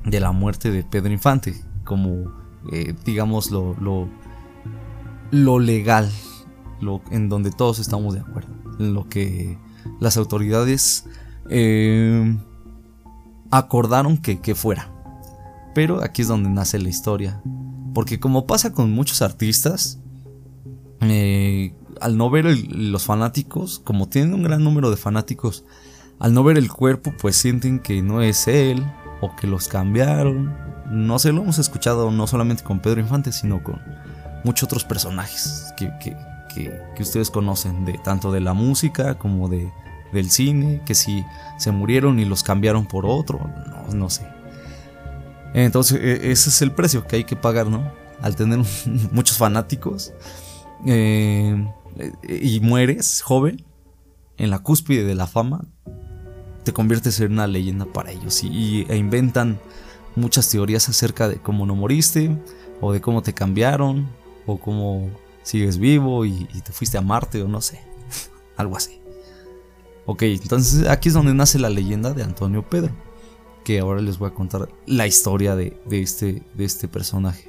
de 0.05 0.19
la 0.19 0.31
muerte 0.31 0.71
de 0.71 0.83
Pedro 0.83 1.11
Infante, 1.11 1.63
como 1.85 2.31
eh, 2.71 2.95
digamos 3.05 3.51
lo, 3.51 3.75
lo, 5.31 5.59
legal, 5.59 6.11
en 7.11 7.29
donde 7.29 7.51
todos 7.51 7.79
estamos 7.79 8.13
de 8.13 8.21
acuerdo, 8.21 8.49
en 8.79 8.93
lo 8.93 9.07
que 9.07 9.57
las 9.99 10.17
autoridades 10.17 11.05
eh, 11.49 12.37
acordaron 13.51 14.17
que, 14.17 14.39
que 14.39 14.55
fuera. 14.55 14.91
Pero 15.73 16.03
aquí 16.03 16.23
es 16.23 16.27
donde 16.27 16.49
nace 16.49 16.79
la 16.79 16.89
historia, 16.89 17.41
porque 17.93 18.19
como 18.19 18.47
pasa 18.47 18.73
con 18.73 18.91
muchos 18.91 19.21
artistas, 19.21 19.99
eh, 21.01 21.73
al 22.01 22.17
no 22.17 22.29
ver 22.29 22.45
los 22.69 23.05
fanáticos, 23.05 23.79
como 23.79 24.07
tienen 24.07 24.33
un 24.33 24.43
gran 24.43 24.63
número 24.63 24.89
de 24.89 24.97
fanáticos, 24.97 25.65
al 26.19 26.33
no 26.33 26.43
ver 26.43 26.57
el 26.57 26.71
cuerpo, 26.71 27.13
pues 27.19 27.35
sienten 27.35 27.79
que 27.79 28.01
no 28.01 28.21
es 28.21 28.47
él 28.47 28.85
o 29.21 29.35
que 29.35 29.47
los 29.47 29.67
cambiaron. 29.67 30.53
No 30.89 31.19
sé, 31.19 31.31
lo 31.31 31.41
hemos 31.43 31.59
escuchado 31.59 32.11
no 32.11 32.27
solamente 32.27 32.63
con 32.63 32.79
Pedro 32.79 32.99
Infante, 32.99 33.31
sino 33.31 33.63
con 33.63 33.81
muchos 34.43 34.63
otros 34.63 34.83
personajes 34.83 35.73
que, 35.77 35.91
ustedes 36.99 37.29
conocen, 37.29 37.85
de 37.85 37.97
tanto 38.03 38.31
de 38.31 38.41
la 38.41 38.53
música 38.53 39.17
como 39.17 39.47
de, 39.47 39.71
del 40.11 40.29
cine, 40.29 40.81
que 40.85 40.95
si 40.95 41.23
se 41.57 41.71
murieron 41.71 42.19
y 42.19 42.25
los 42.25 42.43
cambiaron 42.43 42.85
por 42.85 43.05
otro, 43.05 43.39
no, 43.67 43.93
no 43.93 44.09
sé. 44.09 44.38
Entonces, 45.53 45.99
e, 46.01 46.31
ese 46.31 46.49
es 46.49 46.61
el 46.61 46.71
precio 46.71 47.05
que 47.07 47.17
hay 47.17 47.23
que 47.23 47.35
pagar, 47.35 47.67
¿no? 47.67 47.91
Al 48.21 48.35
tener 48.35 48.59
muchos 49.11 49.37
fanáticos 49.37 50.13
eh, 50.85 51.67
y 52.27 52.59
mueres 52.59 53.21
joven 53.21 53.65
en 54.37 54.49
la 54.49 54.59
cúspide 54.59 55.03
de 55.03 55.15
la 55.15 55.27
fama, 55.27 55.65
te 56.63 56.73
conviertes 56.73 57.19
en 57.19 57.33
una 57.33 57.47
leyenda 57.47 57.85
para 57.85 58.11
ellos 58.11 58.43
y, 58.43 58.85
e 58.89 58.95
inventan 58.95 59.59
muchas 60.15 60.49
teorías 60.49 60.87
acerca 60.89 61.27
de 61.27 61.37
cómo 61.37 61.65
no 61.65 61.75
moriste 61.75 62.37
o 62.81 62.93
de 62.93 63.01
cómo 63.01 63.21
te 63.21 63.33
cambiaron 63.33 64.09
o 64.45 64.59
cómo 64.59 65.09
sigues 65.43 65.77
vivo 65.77 66.25
y, 66.25 66.45
te 66.63 66.71
fuiste 66.71 66.97
a 66.97 67.01
Marte 67.01 67.41
o 67.41 67.47
no 67.47 67.61
sé, 67.61 67.81
algo 68.57 68.77
así. 68.77 69.01
Ok, 70.05 70.23
entonces 70.23 70.87
aquí 70.87 71.09
es 71.09 71.13
donde 71.13 71.33
nace 71.33 71.59
la 71.59 71.69
leyenda 71.69 72.13
de 72.13 72.23
Antonio 72.23 72.67
Pedro, 72.67 72.93
ahora 73.77 74.01
les 74.01 74.17
voy 74.17 74.29
a 74.29 74.33
contar 74.33 74.69
la 74.85 75.05
historia 75.05 75.55
de, 75.55 75.77
este, 75.91 76.41
de 76.55 76.65
este 76.65 76.87
personaje. 76.87 77.47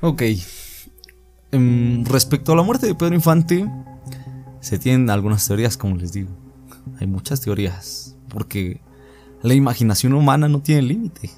Ok, 0.00 0.22
em, 1.50 2.04
respecto 2.04 2.52
a 2.52 2.56
la 2.56 2.62
muerte 2.62 2.86
de 2.86 2.94
Pedro 2.94 3.14
Infante, 3.14 3.68
se 4.60 4.78
tienen 4.78 5.10
algunas 5.10 5.46
teorías, 5.46 5.76
como 5.76 5.96
les 5.96 6.12
digo. 6.12 6.30
Hay 7.00 7.06
muchas 7.06 7.40
teorías, 7.40 8.16
porque 8.28 8.80
la 9.42 9.54
imaginación 9.54 10.12
humana 10.12 10.48
no 10.48 10.60
tiene 10.60 10.82
límite. 10.82 11.30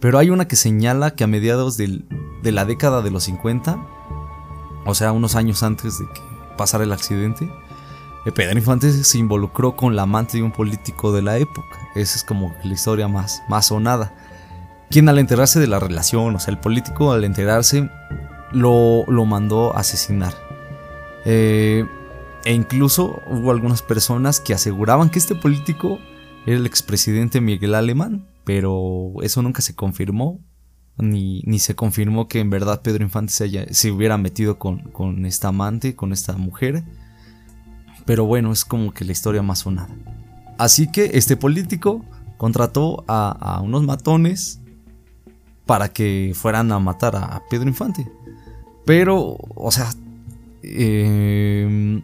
Pero 0.00 0.18
hay 0.18 0.30
una 0.30 0.48
que 0.48 0.56
señala 0.56 1.12
que 1.12 1.24
a 1.24 1.26
mediados 1.26 1.76
de 1.76 2.02
la 2.42 2.64
década 2.64 3.00
de 3.00 3.10
los 3.10 3.24
50, 3.24 3.86
o 4.84 4.94
sea, 4.94 5.12
unos 5.12 5.34
años 5.34 5.62
antes 5.62 5.98
de 5.98 6.04
que 6.06 6.20
pasara 6.58 6.84
el 6.84 6.92
accidente, 6.92 7.48
Pedro 8.32 8.58
Infante 8.58 8.90
se 8.90 9.18
involucró 9.18 9.76
con 9.76 9.96
la 9.96 10.02
amante 10.02 10.38
de 10.38 10.42
un 10.42 10.52
político 10.52 11.12
de 11.12 11.22
la 11.22 11.38
época. 11.38 11.78
Esa 11.94 12.16
es 12.16 12.24
como 12.24 12.54
la 12.64 12.72
historia 12.72 13.08
más, 13.08 13.42
más 13.48 13.66
sonada. 13.66 14.14
Quien 14.90 15.08
al 15.08 15.18
enterarse 15.18 15.60
de 15.60 15.66
la 15.66 15.80
relación, 15.80 16.34
o 16.34 16.38
sea, 16.38 16.52
el 16.52 16.60
político 16.60 17.12
al 17.12 17.24
enterarse, 17.24 17.90
lo, 18.52 19.04
lo 19.08 19.24
mandó 19.26 19.76
asesinar. 19.76 20.34
Eh, 21.24 21.86
e 22.44 22.52
incluso 22.52 23.22
hubo 23.26 23.50
algunas 23.50 23.82
personas 23.82 24.40
que 24.40 24.54
aseguraban 24.54 25.10
que 25.10 25.18
este 25.18 25.34
político 25.34 25.98
era 26.46 26.56
el 26.56 26.66
expresidente 26.66 27.40
Miguel 27.40 27.74
Alemán, 27.74 28.26
pero 28.44 29.12
eso 29.22 29.40
nunca 29.40 29.62
se 29.62 29.74
confirmó, 29.74 30.40
ni, 30.98 31.40
ni 31.46 31.58
se 31.58 31.74
confirmó 31.74 32.28
que 32.28 32.40
en 32.40 32.50
verdad 32.50 32.82
Pedro 32.82 33.02
Infante 33.02 33.32
se, 33.32 33.74
se 33.74 33.90
hubiera 33.90 34.18
metido 34.18 34.58
con, 34.58 34.80
con, 34.90 35.24
esta 35.24 35.48
amante, 35.48 35.96
con 35.96 36.12
esta 36.12 36.34
mujer. 36.34 36.84
Pero 38.04 38.26
bueno, 38.26 38.52
es 38.52 38.64
como 38.64 38.92
que 38.92 39.04
la 39.04 39.12
historia 39.12 39.42
más 39.42 39.60
sonada. 39.60 39.94
Así 40.58 40.86
que 40.88 41.12
este 41.14 41.36
político 41.36 42.04
contrató 42.36 43.04
a, 43.08 43.60
unos 43.62 43.84
matones 43.84 44.60
para 45.66 45.88
que 45.88 46.32
fueran 46.34 46.70
a 46.72 46.78
matar 46.78 47.16
a, 47.16 47.42
Pedro 47.48 47.68
Infante. 47.68 48.10
Pero, 48.84 49.38
o 49.54 49.70
sea, 49.70 49.90
eh, 50.62 52.02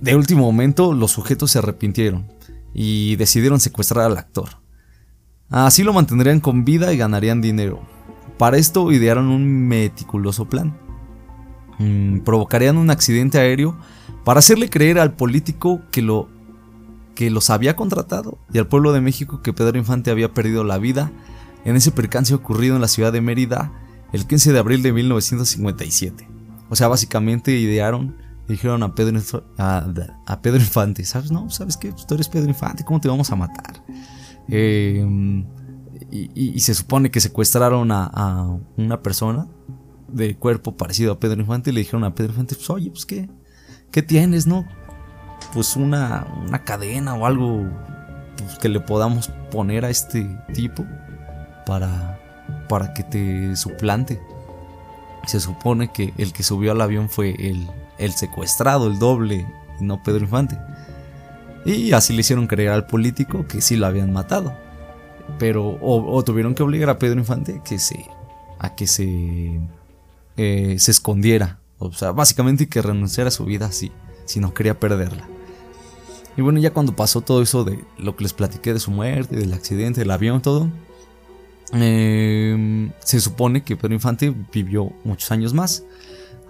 de 0.00 0.16
último 0.16 0.42
momento 0.42 0.94
los 0.94 1.12
sujetos 1.12 1.50
se 1.50 1.58
arrepintieron 1.58 2.26
y 2.72 3.16
decidieron 3.16 3.58
secuestrar 3.58 4.04
al 4.06 4.18
actor. 4.18 4.48
Así 5.48 5.82
lo 5.82 5.92
mantendrían 5.92 6.40
con 6.40 6.64
vida 6.64 6.92
y 6.92 6.96
ganarían 6.96 7.40
dinero. 7.40 7.80
Para 8.38 8.58
esto 8.58 8.92
idearon 8.92 9.28
un 9.28 9.66
meticuloso 9.66 10.48
plan. 10.48 10.76
Mm, 11.78 12.20
provocarían 12.20 12.76
un 12.76 12.90
accidente 12.90 13.38
aéreo 13.38 13.76
para 14.26 14.40
hacerle 14.40 14.68
creer 14.68 14.98
al 14.98 15.14
político 15.14 15.82
que 15.92 16.02
lo 16.02 16.28
que 17.14 17.30
los 17.30 17.48
había 17.48 17.76
contratado 17.76 18.40
y 18.52 18.58
al 18.58 18.66
pueblo 18.66 18.92
de 18.92 19.00
México 19.00 19.40
que 19.40 19.52
Pedro 19.52 19.78
Infante 19.78 20.10
había 20.10 20.34
perdido 20.34 20.64
la 20.64 20.78
vida 20.78 21.12
en 21.64 21.76
ese 21.76 21.92
percance 21.92 22.34
ocurrido 22.34 22.74
en 22.74 22.82
la 22.82 22.88
ciudad 22.88 23.12
de 23.12 23.20
Mérida 23.20 23.72
el 24.12 24.26
15 24.26 24.52
de 24.52 24.58
abril 24.58 24.82
de 24.82 24.92
1957. 24.92 26.28
O 26.68 26.74
sea, 26.74 26.88
básicamente 26.88 27.52
idearon 27.52 28.16
dijeron 28.48 28.82
a 28.82 28.96
Pedro, 28.96 29.20
a, 29.58 30.40
Infante, 30.44 31.04
¿sabes? 31.04 31.30
No, 31.30 31.48
¿sabes 31.48 31.76
qué? 31.76 31.92
Tú 31.92 32.14
eres 32.14 32.28
Pedro 32.28 32.48
Infante, 32.48 32.84
¿cómo 32.84 33.00
te 33.00 33.06
vamos 33.06 33.30
a 33.30 33.36
matar? 33.36 33.84
Em, 34.48 35.46
y, 36.10 36.58
se 36.58 36.74
supone 36.74 37.12
que 37.12 37.20
secuestraron 37.20 37.92
a, 37.92 38.58
una 38.76 39.02
persona 39.02 39.46
de 40.08 40.36
cuerpo 40.36 40.76
parecido 40.76 41.12
a 41.12 41.20
Pedro 41.20 41.40
Infante 41.40 41.70
y 41.70 41.74
le 41.74 41.80
dijeron 41.80 42.02
a 42.02 42.12
Pedro 42.12 42.32
Infante, 42.32 42.56
pues 42.56 42.68
oye, 42.70 42.90
pues 42.90 43.06
qué, 43.06 43.28
¿qué 43.96 44.02
tienes, 44.02 44.46
no? 44.46 44.68
Pues 45.54 45.74
una, 45.74 46.26
una 46.46 46.64
cadena 46.64 47.14
o 47.14 47.24
algo 47.24 47.66
pues, 48.36 48.58
que 48.58 48.68
le 48.68 48.78
podamos 48.78 49.28
poner 49.50 49.86
a 49.86 49.88
este 49.88 50.38
tipo 50.52 50.84
para, 51.64 52.20
para 52.68 52.92
que 52.92 53.04
te 53.04 53.56
suplante. 53.56 54.20
Se 55.26 55.40
supone 55.40 55.90
que 55.94 56.12
el 56.18 56.34
que 56.34 56.42
subió 56.42 56.72
al 56.72 56.82
avión 56.82 57.08
fue 57.08 57.30
el, 57.38 57.66
el 57.96 58.12
secuestrado, 58.12 58.86
el 58.86 58.98
doble, 58.98 59.46
no 59.80 60.02
Pedro 60.02 60.24
Infante. 60.24 60.58
Y 61.64 61.92
así 61.92 62.12
le 62.12 62.20
hicieron 62.20 62.48
creer 62.48 62.72
al 62.72 62.86
político 62.86 63.46
que 63.48 63.62
sí 63.62 63.76
lo 63.76 63.86
habían 63.86 64.12
matado. 64.12 64.52
Pero, 65.38 65.78
o, 65.80 66.22
tuvieron 66.22 66.54
que 66.54 66.62
obligar 66.62 66.90
a 66.90 66.98
Pedro 66.98 67.18
Infante 67.18 67.62
que 67.64 67.78
se, 67.78 68.06
a 68.58 68.74
que 68.74 68.86
se, 68.86 69.58
eh, 70.36 70.76
se 70.78 70.90
escondiera. 70.90 71.60
O 71.78 71.92
sea, 71.92 72.12
básicamente 72.12 72.68
que 72.68 72.82
renunciara 72.82 73.28
a 73.28 73.32
su 73.32 73.44
vida 73.44 73.66
así, 73.66 73.92
si 74.24 74.40
no 74.40 74.54
quería 74.54 74.78
perderla. 74.78 75.28
Y 76.36 76.42
bueno, 76.42 76.58
ya 76.60 76.72
cuando 76.72 76.94
pasó 76.94 77.22
todo 77.22 77.42
eso 77.42 77.64
de 77.64 77.84
lo 77.98 78.16
que 78.16 78.24
les 78.24 78.32
platiqué 78.32 78.74
de 78.74 78.80
su 78.80 78.90
muerte, 78.90 79.36
del 79.36 79.52
accidente, 79.52 80.00
del 80.00 80.10
avión, 80.10 80.42
todo, 80.42 80.70
eh, 81.72 82.90
se 83.00 83.20
supone 83.20 83.62
que 83.62 83.76
Pedro 83.76 83.94
Infante 83.94 84.34
vivió 84.52 84.92
muchos 85.04 85.30
años 85.30 85.54
más. 85.54 85.84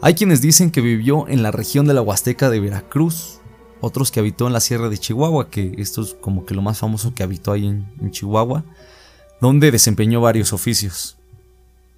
Hay 0.02 0.14
quienes 0.14 0.42
dicen 0.42 0.70
que 0.70 0.80
vivió 0.80 1.26
en 1.28 1.42
la 1.42 1.50
región 1.50 1.86
de 1.86 1.94
la 1.94 2.02
Huasteca 2.02 2.50
de 2.50 2.60
Veracruz, 2.60 3.40
otros 3.80 4.10
que 4.10 4.20
habitó 4.20 4.46
en 4.46 4.52
la 4.52 4.60
Sierra 4.60 4.88
de 4.88 4.98
Chihuahua, 4.98 5.48
que 5.48 5.74
esto 5.78 6.02
es 6.02 6.14
como 6.14 6.44
que 6.44 6.54
lo 6.54 6.62
más 6.62 6.78
famoso 6.78 7.14
que 7.14 7.22
habitó 7.22 7.52
ahí 7.52 7.66
en, 7.66 8.10
Chihuahua, 8.10 8.64
donde 9.40 9.70
desempeñó 9.70 10.20
varios 10.20 10.52
oficios. 10.52 11.16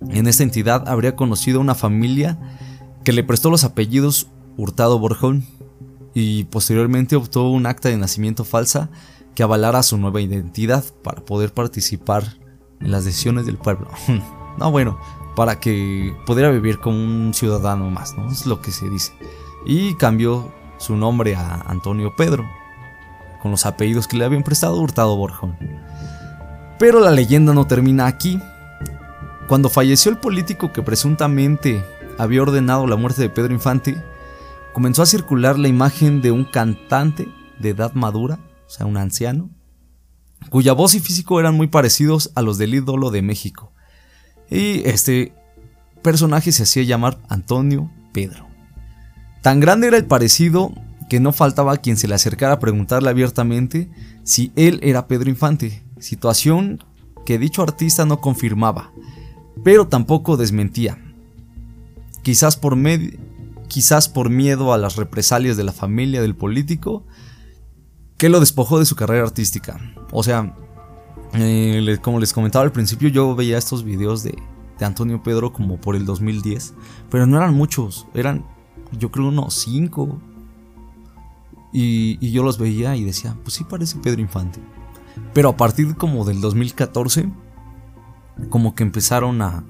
En 0.01 0.29
esta 0.29 0.45
entidad 0.45 0.89
habría 0.89 1.17
conocido 1.17 1.61
una 1.61 1.75
familia 1.75 2.39
que 3.09 3.15
le 3.15 3.25
prestó 3.25 3.49
los 3.49 3.65
apellidos 3.65 4.27
Hurtado 4.59 4.99
Borjón 4.99 5.47
y 6.13 6.45
posteriormente 6.45 7.17
obtuvo 7.17 7.53
un 7.53 7.65
acta 7.65 7.89
de 7.89 7.97
nacimiento 7.97 8.45
falsa 8.45 8.91
que 9.35 9.43
avalara 9.43 9.83
su 9.83 9.97
nueva 9.97 10.21
identidad 10.21 10.85
para 11.03 11.25
poder 11.25 11.55
participar 11.55 12.37
en 12.83 12.91
las 12.91 13.07
decisiones 13.07 13.47
del 13.47 13.57
pueblo. 13.57 13.89
no, 14.59 14.71
bueno, 14.71 15.01
para 15.37 15.59
que 15.59 16.15
pudiera 16.27 16.51
vivir 16.51 16.81
como 16.81 16.99
un 16.99 17.33
ciudadano 17.33 17.89
más, 17.89 18.15
¿no? 18.15 18.31
Es 18.31 18.45
lo 18.45 18.61
que 18.61 18.73
se 18.73 18.91
dice. 18.91 19.15
Y 19.65 19.95
cambió 19.95 20.53
su 20.77 20.95
nombre 20.95 21.35
a 21.35 21.63
Antonio 21.63 22.15
Pedro, 22.15 22.45
con 23.41 23.53
los 23.53 23.65
apellidos 23.65 24.07
que 24.07 24.19
le 24.19 24.27
habían 24.27 24.43
prestado 24.43 24.77
Hurtado 24.77 25.17
Borjón. 25.17 25.57
Pero 26.79 27.01
la 27.01 27.11
leyenda 27.11 27.55
no 27.55 27.67
termina 27.67 28.07
aquí. 28.07 28.39
Cuando 29.49 29.71
falleció 29.71 30.11
el 30.11 30.19
político 30.19 30.75
que 30.75 30.83
presuntamente 30.83 31.83
había 32.19 32.43
ordenado 32.43 32.87
la 32.87 32.97
muerte 32.97 33.23
de 33.23 33.31
Pedro 33.31 33.55
Infante, 33.55 34.03
comenzó 34.75 35.03
a 35.03 35.07
circular 35.07 35.59
la 35.59 35.69
imagen 35.69 36.21
de 36.21 36.31
un 36.31 36.45
cantante 36.45 37.29
de 37.59 37.71
edad 37.71 37.95
madura, 37.95 38.39
o 38.67 38.71
sea, 38.71 38.87
un 38.87 38.97
anciano, 38.97 39.51
cuya 40.51 40.73
voz 40.73 40.95
y 40.95 41.01
físico 41.01 41.41
eran 41.41 41.55
muy 41.55 41.69
parecidos 41.69 42.31
a 42.35 42.43
los 42.43 42.59
del 42.59 42.75
ídolo 42.75 43.11
de 43.11 43.23
México, 43.23 43.73
y 44.51 44.87
este 44.87 45.33
personaje 46.03 46.53
se 46.53 46.65
hacía 46.65 46.83
llamar 46.83 47.19
Antonio 47.29 47.91
Pedro. 48.13 48.47
Tan 49.43 49.61
grande 49.61 49.87
era 49.87 49.97
el 49.97 50.07
parecido 50.07 50.73
que 51.09 51.21
no 51.21 51.33
faltaba 51.33 51.77
quien 51.79 51.97
se 51.97 52.09
le 52.09 52.15
acercara 52.15 52.55
a 52.55 52.59
preguntarle 52.59 53.09
abiertamente 53.09 53.91
si 54.25 54.53
él 54.57 54.79
era 54.83 55.07
Pedro 55.07 55.31
Infante, 55.31 55.83
situación 55.99 56.85
que 57.25 57.39
dicho 57.39 57.63
artista 57.63 58.05
no 58.05 58.21
confirmaba, 58.21 58.93
pero 59.65 59.89
tampoco 59.89 60.37
desmentía. 60.37 60.99
Quizás 62.29 62.59
por, 64.11 64.29
miedo 64.29 64.75
a 64.75 64.77
las 64.77 64.97
represalias 64.97 65.57
de 65.57 65.65
la 65.65 65.73
familia 65.73 66.21
del 66.21 66.37
político, 66.37 67.07
que 68.19 68.29
lo 68.29 68.39
despojó 68.39 68.79
de 68.79 68.85
su 68.85 68.97
carrera 68.97 69.23
artística. 69.25 69.81
O 70.11 70.23
sea, 70.23 70.55
eh, 71.33 71.97
como 72.03 72.21
les 72.21 72.35
comentaba 72.35 72.67
al 72.67 72.73
principio, 72.73 73.09
yo 73.09 73.35
veía 73.35 73.57
estos 73.57 73.83
videos 73.83 74.25
de, 74.25 74.37
Antonio 74.79 75.23
Pedro 75.23 75.55
como 75.55 75.81
por 75.81 75.97
el 75.97 76.05
2010, 76.05 76.75
pero 77.11 77.27
no 77.27 77.39
eran 77.39 77.55
muchos, 77.55 78.07
eran 78.13 78.45
yo 78.93 79.11
creo 79.11 79.29
unos 79.29 79.55
5. 79.55 80.21
Y, 81.73 82.19
y 82.21 82.31
yo 82.31 82.43
los 82.43 82.59
veía 82.59 82.95
y 82.95 83.05
decía, 83.05 83.39
pues 83.43 83.55
sí 83.55 83.65
parece 83.65 83.99
Pedro 84.01 84.21
Infante. 84.21 84.61
Pero 85.33 85.49
a 85.49 85.57
partir 85.57 85.97
como 85.97 86.27
del 86.27 86.43
2014, 86.43 87.31
como 88.51 88.75
que 88.75 88.83
empezaron 88.83 89.43
a, 89.43 89.65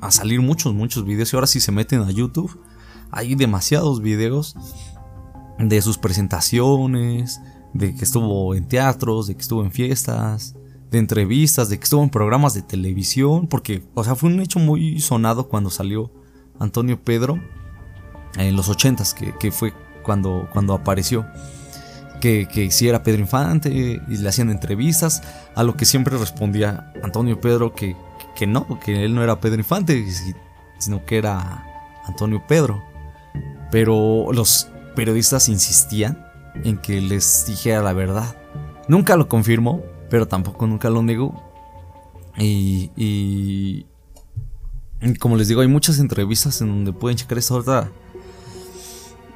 a, 0.00 0.10
salir 0.10 0.40
muchos, 0.40 0.74
muchos 0.74 1.04
videos. 1.04 1.32
Y 1.32 1.36
ahora 1.36 1.46
si 1.46 1.60
se 1.60 1.72
meten 1.72 2.02
a 2.02 2.10
YouTube, 2.10 2.60
hay 3.10 3.34
demasiados 3.34 4.00
videos 4.00 4.56
de 5.58 5.80
sus 5.82 5.98
presentaciones, 5.98 7.40
de 7.72 7.94
que 7.94 8.04
estuvo 8.04 8.54
en 8.54 8.66
teatros, 8.66 9.26
de 9.26 9.34
que 9.34 9.42
estuvo 9.42 9.62
en 9.62 9.70
fiestas, 9.70 10.56
de 10.90 10.98
entrevistas, 10.98 11.68
de 11.68 11.78
que 11.78 11.84
estuvo 11.84 12.02
en 12.02 12.10
programas 12.10 12.54
de 12.54 12.62
televisión. 12.62 13.46
Porque, 13.46 13.84
o 13.94 14.02
sea, 14.02 14.14
fue 14.14 14.30
un 14.30 14.40
hecho 14.40 14.58
muy 14.58 15.00
sonado 15.00 15.48
cuando 15.48 15.70
salió 15.70 16.10
Antonio 16.58 17.02
Pedro 17.02 17.38
en 18.36 18.56
los 18.56 18.70
80s, 18.70 19.14
que, 19.14 19.34
que 19.38 19.52
fue 19.52 19.72
cuando, 20.02 20.48
cuando 20.52 20.74
apareció 20.74 21.26
que, 22.20 22.48
que 22.48 22.70
si 22.70 22.86
Pedro 22.86 23.20
Infante 23.20 23.68
y 23.68 24.16
le 24.16 24.28
hacían 24.28 24.50
entrevistas, 24.50 25.22
a 25.54 25.62
lo 25.62 25.76
que 25.76 25.84
siempre 25.84 26.16
respondía 26.16 26.92
Antonio 27.02 27.40
Pedro 27.40 27.74
que, 27.74 27.96
que 28.36 28.46
no, 28.46 28.78
que 28.78 29.04
él 29.04 29.14
no 29.14 29.24
era 29.24 29.40
Pedro 29.40 29.58
Infante, 29.58 30.06
sino 30.78 31.04
que 31.04 31.18
era 31.18 31.64
Antonio 32.04 32.42
Pedro. 32.46 32.82
Pero 33.72 34.32
los 34.32 34.68
periodistas 34.94 35.48
insistían 35.48 36.24
en 36.62 36.78
que 36.78 37.00
les 37.00 37.46
dijera 37.46 37.82
la 37.82 37.92
verdad. 37.92 38.36
Nunca 38.86 39.16
lo 39.16 39.28
confirmó, 39.28 39.82
pero 40.08 40.28
tampoco 40.28 40.68
nunca 40.68 40.88
lo 40.88 41.02
negó. 41.02 41.42
Y, 42.38 42.92
y, 42.94 43.86
como 45.18 45.36
les 45.36 45.48
digo, 45.48 45.62
hay 45.62 45.68
muchas 45.68 45.98
entrevistas 45.98 46.60
en 46.60 46.68
donde 46.68 46.92
pueden 46.92 47.16
checar 47.16 47.38
esta 47.38 47.54
otra. 47.54 47.90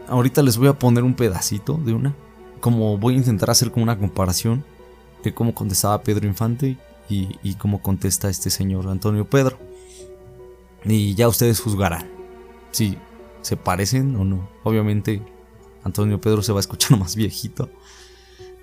Ahorita 0.09 0.43
les 0.43 0.57
voy 0.57 0.69
a 0.69 0.79
poner 0.79 1.03
un 1.03 1.15
pedacito 1.15 1.75
de 1.85 1.93
una 1.93 2.15
como 2.61 2.99
voy 2.99 3.15
a 3.15 3.19
intentar 3.19 3.51
hacer 3.51 3.71
como 3.71 3.83
una 3.83 3.99
comparación 3.99 4.65
de 5.25 5.35
cómo 5.35 5.55
contestaba 5.55 6.03
Pedro 6.03 6.27
Infante 6.27 6.77
y, 7.11 7.55
cómo 7.55 7.83
contesta 7.83 8.29
este 8.29 8.51
señor 8.51 8.89
Antonio 8.89 9.29
Pedro. 9.29 9.59
Y 10.85 11.15
ya 11.15 11.29
ustedes 11.29 11.61
juzgarán 11.61 12.09
si 12.71 12.97
se 13.43 13.57
parecen 13.57 14.17
o 14.17 14.25
no. 14.25 14.49
Obviamente 14.65 15.23
Antonio 15.85 16.21
Pedro 16.21 16.43
se 16.43 16.53
va 16.53 16.59
a 16.59 16.61
escuchar 16.61 16.99
más 16.99 17.17
viejito, 17.17 17.69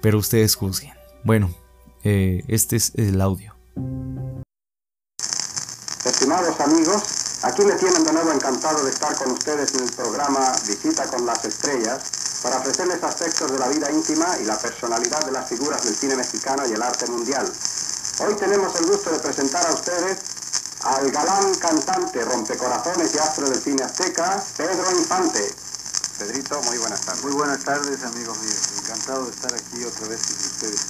pero 0.01 0.17
ustedes 0.17 0.55
juzguen. 0.55 0.93
Bueno, 1.23 1.53
eh, 2.03 2.43
este 2.47 2.75
es 2.75 2.93
el 2.95 3.19
audio. 3.21 3.53
Estimados 6.05 6.59
amigos, 6.61 7.43
aquí 7.43 7.63
me 7.63 7.73
tienen 7.73 8.03
de 8.03 8.13
nuevo 8.13 8.31
encantado 8.31 8.83
de 8.83 8.91
estar 8.91 9.13
con 9.17 9.31
ustedes 9.31 9.75
en 9.75 9.83
el 9.83 9.91
programa 9.91 10.53
Visita 10.65 11.05
con 11.07 11.25
las 11.25 11.43
Estrellas 11.43 12.39
para 12.41 12.59
ofrecerles 12.59 13.03
aspectos 13.03 13.51
de 13.51 13.59
la 13.59 13.67
vida 13.67 13.91
íntima 13.91 14.37
y 14.41 14.45
la 14.45 14.57
personalidad 14.57 15.25
de 15.25 15.31
las 15.31 15.49
figuras 15.49 15.83
del 15.83 15.95
cine 15.95 16.15
mexicano 16.15 16.63
y 16.67 16.73
el 16.73 16.81
arte 16.81 17.07
mundial. 17.07 17.51
Hoy 18.19 18.33
tenemos 18.33 18.75
el 18.77 18.87
gusto 18.87 19.11
de 19.11 19.19
presentar 19.19 19.63
a 19.67 19.73
ustedes 19.73 20.17
al 20.81 21.11
galán 21.11 21.53
cantante, 21.53 22.25
rompecorazones 22.25 23.13
y 23.13 23.19
astro 23.19 23.47
del 23.47 23.61
cine 23.61 23.83
azteca, 23.83 24.43
Pedro 24.57 24.91
Infante. 24.97 25.53
Pedrito, 26.17 26.59
muy 26.63 26.79
buenas 26.79 27.01
tardes. 27.01 27.23
Muy 27.23 27.33
buenas 27.33 27.63
tardes, 27.63 28.01
amigos 28.03 28.39
míos. 28.39 28.57
Encantado 28.79 29.25
de 29.25 29.31
estar 29.31 29.53
aquí 29.53 29.83
otra 29.85 30.07
vez 30.07 30.19
con 30.25 30.35
ustedes. 30.35 30.85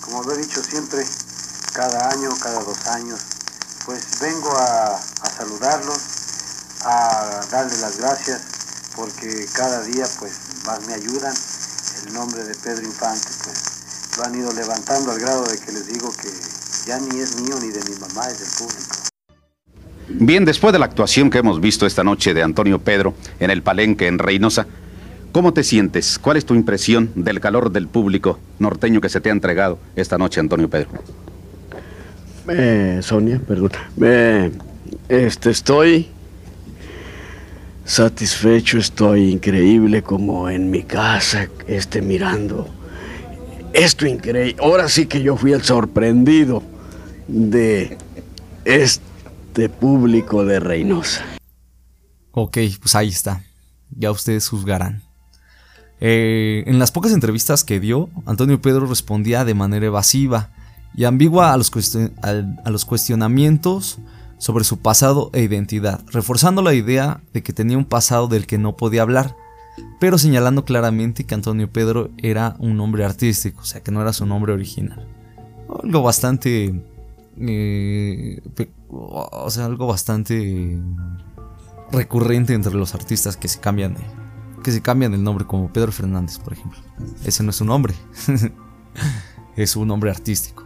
Como 0.00 0.24
lo 0.24 0.32
he 0.32 0.38
dicho 0.38 0.60
siempre, 0.64 1.06
cada 1.72 2.10
año, 2.10 2.36
cada 2.36 2.58
dos 2.58 2.84
años, 2.88 3.20
pues 3.84 4.18
vengo 4.18 4.50
a, 4.50 4.96
a 4.96 5.30
saludarlos, 5.38 5.98
a 6.82 7.42
darles 7.48 7.78
las 7.78 7.96
gracias, 7.96 8.40
porque 8.96 9.48
cada 9.52 9.82
día 9.82 10.08
pues 10.18 10.32
más 10.64 10.84
me 10.84 10.94
ayudan, 10.94 11.34
el 12.06 12.12
nombre 12.12 12.42
de 12.42 12.56
Pedro 12.56 12.84
Infante, 12.84 13.28
pues 13.44 13.56
lo 14.16 14.24
han 14.24 14.34
ido 14.34 14.50
levantando 14.50 15.12
al 15.12 15.20
grado 15.20 15.44
de 15.44 15.58
que 15.58 15.70
les 15.70 15.86
digo 15.86 16.10
que 16.10 16.55
ya 16.86 17.00
ni 17.00 17.18
es 17.18 17.40
mío 17.40 17.56
ni 17.60 17.68
de 17.68 17.80
mi 17.80 17.96
mamá, 17.98 18.28
es 18.28 18.38
del 18.38 18.48
público. 18.58 18.96
Bien, 20.08 20.44
después 20.44 20.72
de 20.72 20.78
la 20.78 20.84
actuación 20.84 21.30
que 21.30 21.38
hemos 21.38 21.60
visto 21.60 21.84
esta 21.84 22.04
noche 22.04 22.32
de 22.32 22.42
Antonio 22.42 22.78
Pedro 22.78 23.14
en 23.40 23.50
el 23.50 23.62
Palenque 23.62 24.06
en 24.06 24.18
Reynosa, 24.18 24.66
¿cómo 25.32 25.52
te 25.52 25.64
sientes? 25.64 26.18
¿Cuál 26.18 26.36
es 26.36 26.46
tu 26.46 26.54
impresión 26.54 27.10
del 27.16 27.40
calor 27.40 27.72
del 27.72 27.88
público 27.88 28.38
norteño 28.60 29.00
que 29.00 29.08
se 29.08 29.20
te 29.20 29.30
ha 29.30 29.32
entregado 29.32 29.80
esta 29.96 30.16
noche, 30.16 30.38
Antonio 30.38 30.70
Pedro? 30.70 30.90
Eh, 32.48 33.00
Sonia, 33.02 33.40
perdón. 33.44 33.72
Eh, 34.00 34.52
este, 35.08 35.50
estoy 35.50 36.06
satisfecho, 37.84 38.78
estoy 38.78 39.32
increíble 39.32 40.02
como 40.02 40.48
en 40.48 40.70
mi 40.70 40.84
casa, 40.84 41.48
esté 41.66 42.00
mirando. 42.00 42.68
Esto 43.72 44.06
increíble. 44.06 44.56
Ahora 44.62 44.88
sí 44.88 45.06
que 45.06 45.20
yo 45.20 45.36
fui 45.36 45.52
el 45.52 45.62
sorprendido 45.62 46.62
de 47.28 47.98
este 48.64 49.68
público 49.68 50.44
de 50.44 50.60
Reynosa. 50.60 51.24
Ok, 52.32 52.58
pues 52.80 52.94
ahí 52.94 53.08
está. 53.08 53.42
Ya 53.90 54.10
ustedes 54.10 54.48
juzgarán. 54.48 55.02
Eh, 56.00 56.64
en 56.66 56.78
las 56.78 56.92
pocas 56.92 57.12
entrevistas 57.12 57.64
que 57.64 57.80
dio, 57.80 58.10
Antonio 58.26 58.60
Pedro 58.60 58.86
respondía 58.86 59.44
de 59.44 59.54
manera 59.54 59.86
evasiva 59.86 60.50
y 60.94 61.04
ambigua 61.04 61.52
a 61.52 61.56
los, 61.56 61.70
a 62.22 62.70
los 62.70 62.84
cuestionamientos 62.84 63.98
sobre 64.38 64.64
su 64.64 64.78
pasado 64.78 65.30
e 65.32 65.42
identidad, 65.42 66.02
reforzando 66.12 66.62
la 66.62 66.74
idea 66.74 67.22
de 67.32 67.42
que 67.42 67.52
tenía 67.52 67.78
un 67.78 67.86
pasado 67.86 68.28
del 68.28 68.46
que 68.46 68.58
no 68.58 68.76
podía 68.76 69.02
hablar, 69.02 69.34
pero 69.98 70.18
señalando 70.18 70.64
claramente 70.64 71.24
que 71.24 71.34
Antonio 71.34 71.70
Pedro 71.70 72.10
era 72.18 72.56
un 72.58 72.76
nombre 72.76 73.04
artístico, 73.04 73.60
o 73.62 73.64
sea 73.64 73.82
que 73.82 73.92
no 73.92 74.02
era 74.02 74.12
su 74.12 74.26
nombre 74.26 74.52
original. 74.52 75.06
Algo 75.82 76.02
bastante... 76.02 76.82
Eh, 77.38 78.40
o 78.88 79.50
sea, 79.50 79.66
algo 79.66 79.86
bastante 79.86 80.78
recurrente 81.92 82.54
entre 82.54 82.74
los 82.74 82.94
artistas 82.94 83.36
que 83.36 83.48
se 83.48 83.60
cambian 83.60 83.96
que 84.62 84.72
se 84.72 84.82
cambian 84.82 85.14
el 85.14 85.22
nombre 85.22 85.46
como 85.46 85.72
Pedro 85.72 85.92
Fernández, 85.92 86.38
por 86.38 86.54
ejemplo. 86.54 86.78
Ese 87.24 87.44
no 87.44 87.50
es 87.50 87.56
su 87.56 87.64
nombre. 87.64 87.94
es 89.56 89.76
un 89.76 89.86
nombre 89.86 90.10
artístico. 90.10 90.64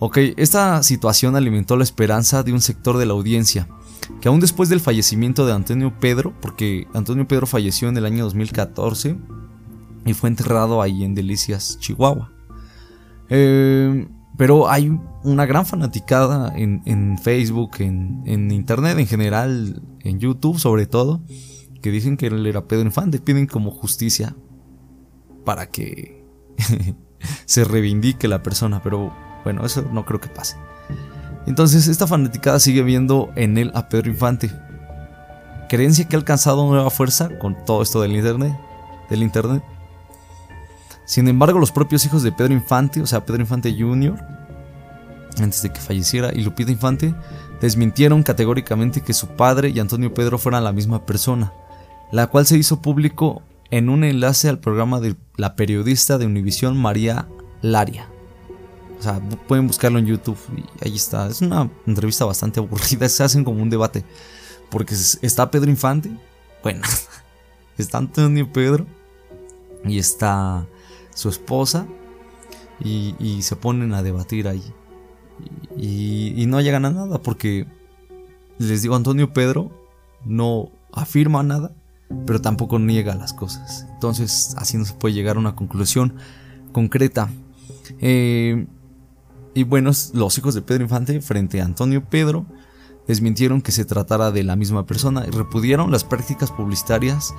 Ok, 0.00 0.18
esta 0.36 0.82
situación 0.82 1.36
alimentó 1.36 1.76
la 1.76 1.84
esperanza 1.84 2.42
de 2.42 2.52
un 2.52 2.60
sector 2.60 2.98
de 2.98 3.06
la 3.06 3.12
audiencia, 3.12 3.68
que 4.20 4.28
aún 4.28 4.40
después 4.40 4.68
del 4.68 4.80
fallecimiento 4.80 5.46
de 5.46 5.52
Antonio 5.52 5.98
Pedro, 6.00 6.34
porque 6.40 6.88
Antonio 6.94 7.28
Pedro 7.28 7.46
falleció 7.46 7.88
en 7.88 7.96
el 7.96 8.06
año 8.06 8.24
2014 8.24 9.16
y 10.04 10.14
fue 10.14 10.30
enterrado 10.30 10.82
ahí 10.82 11.04
en 11.04 11.14
Delicias, 11.14 11.78
Chihuahua. 11.80 12.32
Eh, 13.28 14.08
pero 14.38 14.70
hay 14.70 14.96
una 15.24 15.46
gran 15.46 15.66
fanaticada 15.66 16.54
en, 16.56 17.18
Facebook, 17.18 17.72
en, 17.80 18.22
en, 18.24 18.52
Internet 18.52 18.96
en 18.96 19.06
general, 19.08 19.82
en 20.04 20.20
YouTube 20.20 20.60
sobre 20.60 20.86
todo, 20.86 21.20
que 21.82 21.90
dicen 21.90 22.16
que 22.16 22.28
él 22.28 22.46
era 22.46 22.64
Pedro 22.68 22.84
Infante, 22.86 23.18
piden 23.18 23.48
como 23.48 23.72
justicia 23.72 24.36
para 25.44 25.66
que 25.66 26.24
se 27.46 27.64
reivindique 27.64 28.28
la 28.28 28.44
persona, 28.44 28.80
pero 28.80 29.12
bueno, 29.42 29.66
eso 29.66 29.82
no 29.92 30.06
creo 30.06 30.20
que 30.20 30.28
pase. 30.28 30.56
Entonces, 31.46 31.88
esta 31.88 32.06
fanaticada 32.06 32.60
sigue 32.60 32.82
viendo 32.82 33.30
en 33.34 33.58
él 33.58 33.72
a 33.74 33.88
Pedro 33.88 34.08
Infante. 34.08 34.52
Creencia 35.68 36.06
que 36.06 36.14
ha 36.14 36.18
alcanzado 36.18 36.64
nueva 36.68 36.90
fuerza 36.90 37.28
con 37.40 37.56
todo 37.64 37.82
esto 37.82 38.00
del 38.02 38.14
internet. 38.14 38.56
Del 39.10 39.24
internet. 39.24 39.64
Sin 41.08 41.26
embargo, 41.26 41.58
los 41.58 41.72
propios 41.72 42.04
hijos 42.04 42.22
de 42.22 42.32
Pedro 42.32 42.52
Infante, 42.52 43.00
o 43.00 43.06
sea, 43.06 43.24
Pedro 43.24 43.40
Infante 43.40 43.74
Jr., 43.74 44.14
antes 45.40 45.62
de 45.62 45.72
que 45.72 45.80
falleciera, 45.80 46.34
y 46.34 46.42
Lupita 46.42 46.70
Infante, 46.70 47.14
desmintieron 47.62 48.22
categóricamente 48.22 49.00
que 49.00 49.14
su 49.14 49.28
padre 49.28 49.70
y 49.70 49.80
Antonio 49.80 50.12
Pedro 50.12 50.36
fueran 50.36 50.64
la 50.64 50.72
misma 50.72 51.06
persona, 51.06 51.54
la 52.12 52.26
cual 52.26 52.44
se 52.44 52.58
hizo 52.58 52.82
público 52.82 53.40
en 53.70 53.88
un 53.88 54.04
enlace 54.04 54.50
al 54.50 54.58
programa 54.58 55.00
de 55.00 55.16
la 55.38 55.56
periodista 55.56 56.18
de 56.18 56.26
Univisión 56.26 56.76
María 56.76 57.26
Laria. 57.62 58.06
O 58.98 59.02
sea, 59.02 59.18
pueden 59.46 59.66
buscarlo 59.66 59.98
en 59.98 60.04
YouTube 60.04 60.36
y 60.58 60.86
ahí 60.86 60.96
está. 60.96 61.26
Es 61.28 61.40
una 61.40 61.70
entrevista 61.86 62.26
bastante 62.26 62.60
aburrida. 62.60 63.08
Se 63.08 63.24
hacen 63.24 63.44
como 63.44 63.62
un 63.62 63.70
debate. 63.70 64.04
Porque 64.68 64.94
está 65.22 65.50
Pedro 65.50 65.70
Infante. 65.70 66.10
Bueno, 66.62 66.82
está 67.78 67.96
Antonio 67.96 68.52
Pedro. 68.52 68.86
Y 69.84 69.98
está 69.98 70.66
su 71.18 71.28
esposa. 71.28 71.86
Y, 72.80 73.42
se 73.42 73.56
ponen 73.56 73.92
a 73.92 74.02
debatir 74.04 74.46
ahí. 74.46 74.62
Y, 75.76 76.46
no 76.46 76.60
llegan 76.60 76.84
a 76.84 76.90
nada. 76.90 77.20
Porque 77.20 77.66
les 78.58 78.82
digo, 78.82 78.94
Antonio 78.94 79.32
Pedro 79.32 79.70
no 80.24 80.70
afirma 80.92 81.42
nada. 81.42 81.72
Pero 82.24 82.40
tampoco 82.40 82.78
niega 82.78 83.14
las 83.16 83.32
cosas. 83.32 83.86
Entonces, 83.94 84.54
así 84.56 84.78
no 84.78 84.84
se 84.84 84.94
puede 84.94 85.14
llegar 85.14 85.36
a 85.36 85.40
una 85.40 85.56
conclusión 85.56 86.14
concreta. 86.72 87.28
Eh, 87.98 88.66
y 89.54 89.64
bueno, 89.64 89.90
los 90.14 90.38
hijos 90.38 90.54
de 90.54 90.62
Pedro 90.62 90.84
Infante 90.84 91.20
frente 91.20 91.60
a 91.60 91.64
Antonio 91.64 92.04
Pedro 92.08 92.46
desmintieron 93.08 93.60
que 93.60 93.72
se 93.72 93.84
tratara 93.84 94.30
de 94.30 94.44
la 94.44 94.54
misma 94.54 94.86
persona 94.86 95.24
y 95.26 95.30
repudieron 95.30 95.90
las 95.90 96.04
prácticas 96.04 96.52
publicitarias 96.52 97.34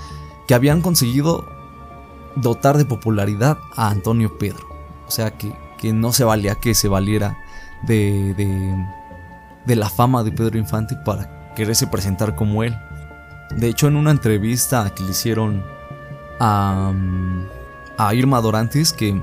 que 0.48 0.54
habían 0.56 0.82
conseguido 0.82 1.48
dotar 2.36 2.78
de 2.78 2.86
popularidad 2.86 3.58
a 3.76 3.90
Antonio 3.90 4.38
Pedro. 4.38 4.68
O 5.08 5.12
sea 5.12 5.32
que, 5.38 5.54
no 5.94 6.12
se 6.12 6.24
valía 6.24 6.56
que 6.56 6.76
se 6.76 6.88
valiera 6.88 7.38
de, 7.84 8.34
de, 9.66 9.76
la 9.76 9.90
fama 9.90 10.24
de 10.24 10.32
Pedro 10.32 10.58
Infante 10.58 10.96
para 11.06 11.54
quererse 11.56 11.88
presentar 11.88 12.36
como 12.36 12.64
él. 12.64 12.78
De 13.56 13.68
hecho, 13.68 13.88
en 13.88 13.96
una 13.96 14.12
entrevista 14.12 14.94
que 14.94 15.04
le 15.04 15.12
hicieron 15.12 15.64
a, 16.40 16.94
a 17.98 18.14
Irma 18.14 18.42
Dorantes, 18.42 18.94
que, 18.94 19.22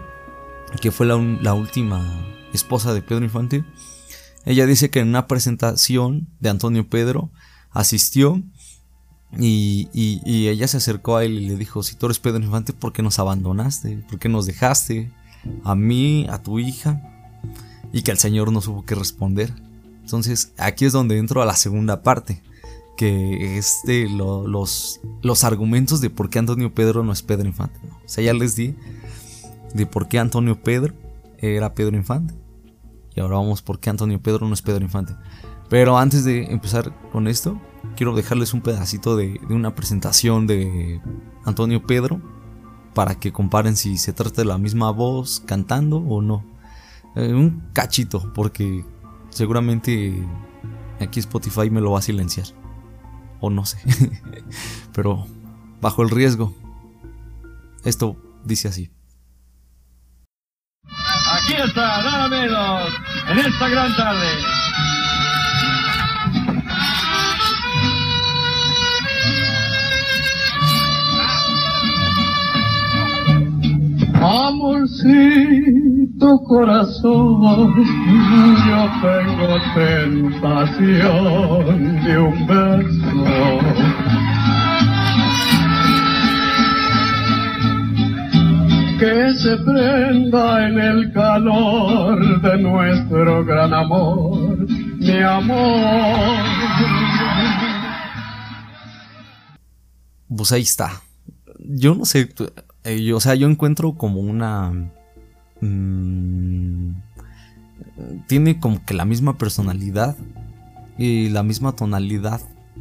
que 0.80 0.90
fue 0.90 1.06
la, 1.06 1.16
la 1.40 1.54
última 1.54 2.02
esposa 2.52 2.94
de 2.94 3.02
Pedro 3.02 3.24
Infante, 3.24 3.64
ella 4.46 4.64
dice 4.66 4.90
que 4.90 5.00
en 5.00 5.08
una 5.08 5.26
presentación 5.26 6.28
de 6.40 6.50
Antonio 6.50 6.88
Pedro 6.88 7.30
asistió 7.70 8.42
y, 9.38 9.88
ella 10.48 10.68
se 10.68 10.76
acercó 10.76 11.16
a 11.16 11.24
él 11.24 11.32
y 11.32 11.48
le 11.48 11.56
dijo, 11.56 11.82
si 11.82 11.96
tú 11.96 12.06
eres 12.06 12.18
Pedro 12.18 12.42
Infante, 12.42 12.72
¿por 12.72 12.92
qué 12.92 13.02
nos 13.02 13.18
abandonaste? 13.18 13.98
¿Por 14.08 14.18
qué 14.18 14.28
nos 14.28 14.46
dejaste? 14.46 15.10
A 15.64 15.74
mí, 15.74 16.26
a 16.30 16.42
tu 16.42 16.58
hija. 16.58 17.02
Y 17.92 18.02
que 18.02 18.10
el 18.10 18.18
Señor 18.18 18.52
no 18.52 18.60
supo 18.60 18.84
qué 18.84 18.94
responder. 18.94 19.52
Entonces 20.00 20.52
aquí 20.56 20.84
es 20.84 20.92
donde 20.92 21.18
entro 21.18 21.42
a 21.42 21.46
la 21.46 21.56
segunda 21.56 22.02
parte, 22.02 22.42
que 22.96 23.58
es 23.58 23.80
los, 24.10 25.00
los 25.22 25.44
argumentos 25.44 26.00
de 26.00 26.10
por 26.10 26.30
qué 26.30 26.38
Antonio 26.38 26.72
Pedro 26.72 27.02
no 27.02 27.12
es 27.12 27.22
Pedro 27.22 27.46
Infante. 27.46 27.78
O 28.04 28.08
sea, 28.08 28.22
ya 28.24 28.32
les 28.32 28.54
di 28.56 28.74
de 29.74 29.86
por 29.86 30.08
qué 30.08 30.18
Antonio 30.18 30.62
Pedro 30.62 30.94
era 31.38 31.74
Pedro 31.74 31.96
Infante. 31.96 32.34
Y 33.14 33.20
ahora 33.20 33.36
vamos 33.36 33.62
por 33.62 33.80
qué 33.80 33.90
Antonio 33.90 34.20
Pedro 34.20 34.46
no 34.46 34.54
es 34.54 34.62
Pedro 34.62 34.84
Infante. 34.84 35.14
Pero 35.68 35.98
antes 35.98 36.24
de 36.24 36.44
empezar 36.44 36.94
con 37.10 37.26
esto, 37.26 37.60
quiero 37.96 38.14
dejarles 38.14 38.54
un 38.54 38.60
pedacito 38.60 39.16
de, 39.16 39.40
una 39.48 39.74
presentación 39.74 40.46
de 40.46 41.00
Antonio 41.44 41.84
Pedro 41.84 42.20
para 42.94 43.16
que 43.16 43.32
comparen 43.32 43.76
si 43.76 43.98
se 43.98 44.12
trata 44.12 44.42
de 44.42 44.44
la 44.44 44.58
misma 44.58 44.90
voz 44.90 45.42
cantando 45.44 45.96
o 45.96 46.22
no. 46.22 46.44
Eh, 47.16 47.32
un 47.32 47.70
cachito, 47.72 48.32
porque 48.34 48.84
seguramente 49.30 50.14
aquí 51.00 51.20
Spotify 51.20 51.70
me 51.70 51.80
lo 51.80 51.92
va 51.92 51.98
a 51.98 52.02
silenciar. 52.02 52.46
O 53.40 53.50
no 53.50 53.66
sé. 53.66 53.78
Pero 54.92 55.26
bajo 55.80 56.02
el 56.02 56.10
riesgo. 56.10 56.54
Esto 57.84 58.16
dice 58.44 58.68
así. 58.68 58.90
Aquí 60.84 61.54
está, 61.54 62.02
nada 62.02 62.28
menos, 62.28 62.88
en 63.28 63.38
esta 63.38 63.68
gran 63.68 63.96
tarde. 63.96 64.55
Amorcito 74.38 76.28
corazón, 76.44 77.72
yo 78.68 78.80
tengo 79.00 79.48
tentación 79.74 81.64
de 82.04 82.18
un 82.18 82.46
beso. 82.46 83.24
Que 88.98 89.32
se 89.34 89.56
prenda 89.56 90.68
en 90.68 90.78
el 90.80 91.10
calor 91.14 92.42
de 92.42 92.58
nuestro 92.58 93.42
gran 93.42 93.72
amor, 93.72 94.66
mi 94.98 95.18
amor. 95.22 96.36
Pues 100.28 100.52
ahí 100.52 100.60
está. 100.60 101.00
Yo 101.58 101.94
no 101.94 102.04
sé, 102.04 102.28
eh, 102.86 103.12
o 103.12 103.20
sea, 103.20 103.34
yo 103.34 103.48
encuentro 103.48 103.94
como 103.94 104.20
una... 104.20 104.90
Mm, 105.60 106.90
tiene 108.26 108.60
como 108.60 108.84
que 108.84 108.94
la 108.94 109.04
misma 109.04 109.38
personalidad 109.38 110.16
y 110.98 111.28
la 111.28 111.42
misma 111.42 111.72
tonalidad, 111.72 112.40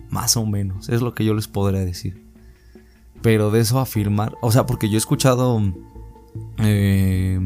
más 0.10 0.38
o 0.38 0.46
menos, 0.46 0.90
es 0.90 1.02
lo 1.02 1.14
que 1.14 1.26
yo 1.26 1.34
les 1.34 1.48
podría 1.48 1.82
decir. 1.82 2.24
Pero 3.22 3.52
de 3.52 3.62
eso 3.62 3.80
afirmar, 3.80 4.36
o 4.42 4.52
sea, 4.52 4.66
porque 4.66 4.90
yo 4.90 4.96
he 4.96 4.98
escuchado 4.98 5.62
eh, 6.58 7.40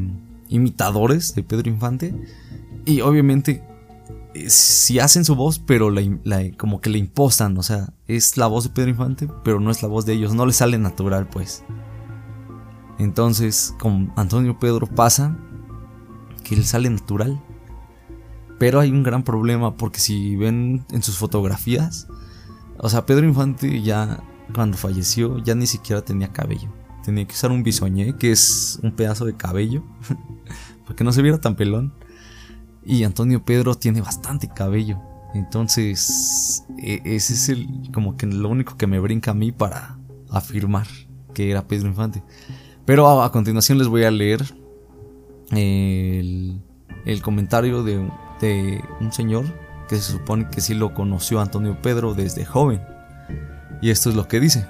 imitadores 0.49 1.35
de 1.35 1.43
Pedro 1.43 1.69
Infante 1.69 2.13
y 2.85 3.01
obviamente 3.01 3.63
eh, 4.33 4.49
si 4.49 4.99
hacen 4.99 5.25
su 5.25 5.35
voz, 5.35 5.59
pero 5.59 5.93
como 6.57 6.81
que 6.81 6.89
le 6.89 6.99
impostan, 6.99 7.57
o 7.57 7.63
sea, 7.63 7.93
es 8.07 8.37
la 8.37 8.47
voz 8.47 8.65
de 8.65 8.69
Pedro 8.71 8.89
Infante, 8.89 9.27
pero 9.43 9.59
no 9.59 9.71
es 9.71 9.81
la 9.81 9.89
voz 9.89 10.05
de 10.05 10.13
ellos, 10.13 10.33
no 10.33 10.45
le 10.45 10.53
sale 10.53 10.77
natural, 10.77 11.27
pues. 11.29 11.63
Entonces, 12.99 13.73
con 13.79 14.11
Antonio 14.17 14.59
Pedro 14.59 14.85
pasa 14.85 15.37
que 16.43 16.55
él 16.55 16.65
sale 16.65 16.89
natural. 16.89 17.41
Pero 18.59 18.81
hay 18.81 18.91
un 18.91 19.03
gran 19.03 19.23
problema 19.23 19.77
porque 19.77 19.99
si 19.99 20.35
ven 20.35 20.85
en 20.91 21.01
sus 21.01 21.17
fotografías, 21.17 22.07
o 22.77 22.89
sea, 22.89 23.05
Pedro 23.05 23.25
Infante 23.25 23.81
ya 23.81 24.21
cuando 24.53 24.77
falleció 24.77 25.37
ya 25.39 25.55
ni 25.55 25.65
siquiera 25.65 26.01
tenía 26.01 26.33
cabello. 26.33 26.69
Tenía 27.03 27.25
que 27.25 27.33
usar 27.33 27.51
un 27.51 27.63
bisoñé, 27.63 28.17
que 28.17 28.31
es 28.31 28.79
un 28.83 28.91
pedazo 28.91 29.25
de 29.25 29.35
cabello, 29.35 29.83
para 30.83 30.95
que 30.95 31.03
no 31.05 31.13
se 31.13 31.21
viera 31.21 31.39
tan 31.39 31.55
pelón. 31.55 31.93
Y 32.83 33.03
Antonio 33.05 33.43
Pedro 33.45 33.75
tiene 33.75 34.01
bastante 34.01 34.49
cabello. 34.49 34.99
Entonces, 35.33 36.65
e, 36.77 37.01
ese 37.05 37.33
es 37.33 37.49
el 37.49 37.91
como 37.93 38.17
que 38.17 38.25
lo 38.25 38.49
único 38.49 38.75
que 38.75 38.87
me 38.87 38.99
brinca 38.99 39.31
a 39.31 39.35
mí 39.35 39.53
para 39.53 39.97
afirmar 40.29 40.87
que 41.33 41.51
era 41.51 41.67
Pedro 41.67 41.87
Infante. 41.87 42.23
Pero 42.89 43.21
a, 43.21 43.31
continuación 43.31 43.77
les 43.77 43.87
voy 43.87 44.03
a 44.03 44.09
leer 44.09 44.43
el, 45.51 46.59
comentario 47.21 47.83
de, 47.83 47.99
un 48.99 49.13
señor 49.13 49.45
que 49.87 49.97
se 49.97 50.13
supone 50.13 50.49
que 50.49 50.59
sí 50.59 50.73
lo 50.73 50.95
conoció 50.95 51.39
Antonio 51.39 51.79
Pedro 51.83 52.15
desde 52.15 52.45
joven. 52.45 52.81
Y 53.79 53.91
esto 53.91 54.09
es 54.09 54.15
lo 54.15 54.27
que 54.27 54.39
dice. 54.39 54.65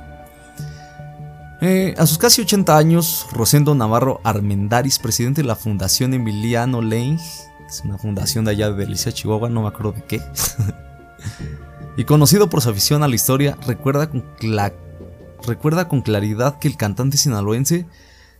Eh, 1.61 1.95
a 1.97 2.05
sus 2.05 2.17
casi 2.17 2.41
80 2.41 2.75
años, 2.75 3.25
Rosendo 3.31 3.73
Navarro 3.73 4.19
Armendaris, 4.25 4.99
presidente 4.99 5.41
de 5.41 5.47
la 5.47 5.55
Fundación 5.55 6.13
Emiliano 6.13 6.81
Lane, 6.81 7.21
es 7.69 7.81
una 7.85 7.97
fundación 7.97 8.43
de 8.43 8.51
allá 8.51 8.69
de 8.69 8.85
Delicia, 8.85 9.13
Chihuahua, 9.13 9.47
no 9.47 9.61
me 9.61 9.69
acuerdo 9.69 9.93
de 9.93 10.03
qué, 10.03 10.21
y 11.95 12.03
conocido 12.03 12.49
por 12.49 12.59
su 12.59 12.69
afición 12.69 13.01
a 13.01 13.07
la 13.07 13.15
historia, 13.15 13.57
recuerda 13.65 14.09
con, 14.09 14.25
recuerda 15.47 15.87
con 15.87 16.01
claridad 16.01 16.59
que 16.59 16.67
el 16.67 16.75
cantante 16.75 17.15
sinaloense 17.15 17.87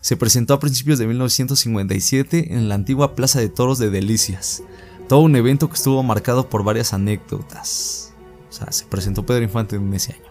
se 0.02 0.16
presentó 0.16 0.54
a 0.54 0.60
principios 0.60 0.98
de 1.00 1.08
1957 1.08 2.54
en 2.54 2.70
la 2.70 2.76
antigua 2.76 3.16
Plaza 3.16 3.40
de 3.40 3.50
Toros 3.50 3.80
de 3.80 3.90
Delicias. 3.90 4.64
Todo 5.08 5.22
un 5.22 5.36
evento 5.36 5.68
que 5.68 5.76
estuvo 5.76 6.02
marcado 6.04 6.50
por 6.50 6.64
varias 6.64 6.94
anécdotas. 6.94 8.14
O 8.50 8.54
sea, 8.54 8.72
se 8.72 8.86
presentó 8.86 9.26
Pedro 9.26 9.44
Infante 9.44 9.76
en 9.76 9.94
ese 9.94 10.14
año. 10.14 10.30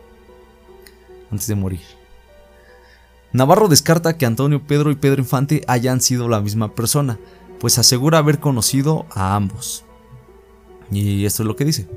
Antes 1.30 1.46
de 1.46 1.54
morir. 1.54 1.80
Navarro 3.32 3.68
descarta 3.68 4.16
que 4.16 4.24
Antonio 4.24 4.66
Pedro 4.66 4.90
y 4.90 4.96
Pedro 4.96 5.20
Infante 5.20 5.62
hayan 5.68 6.00
sido 6.00 6.28
la 6.28 6.40
misma 6.40 6.74
persona, 6.74 7.18
pues 7.60 7.78
asegura 7.78 8.18
haber 8.18 8.38
conocido 8.38 9.04
a 9.10 9.36
ambos. 9.36 9.84
Y 10.90 11.26
esto 11.26 11.42
es 11.42 11.46
lo 11.46 11.56
que 11.56 11.66
dice. 11.66 11.88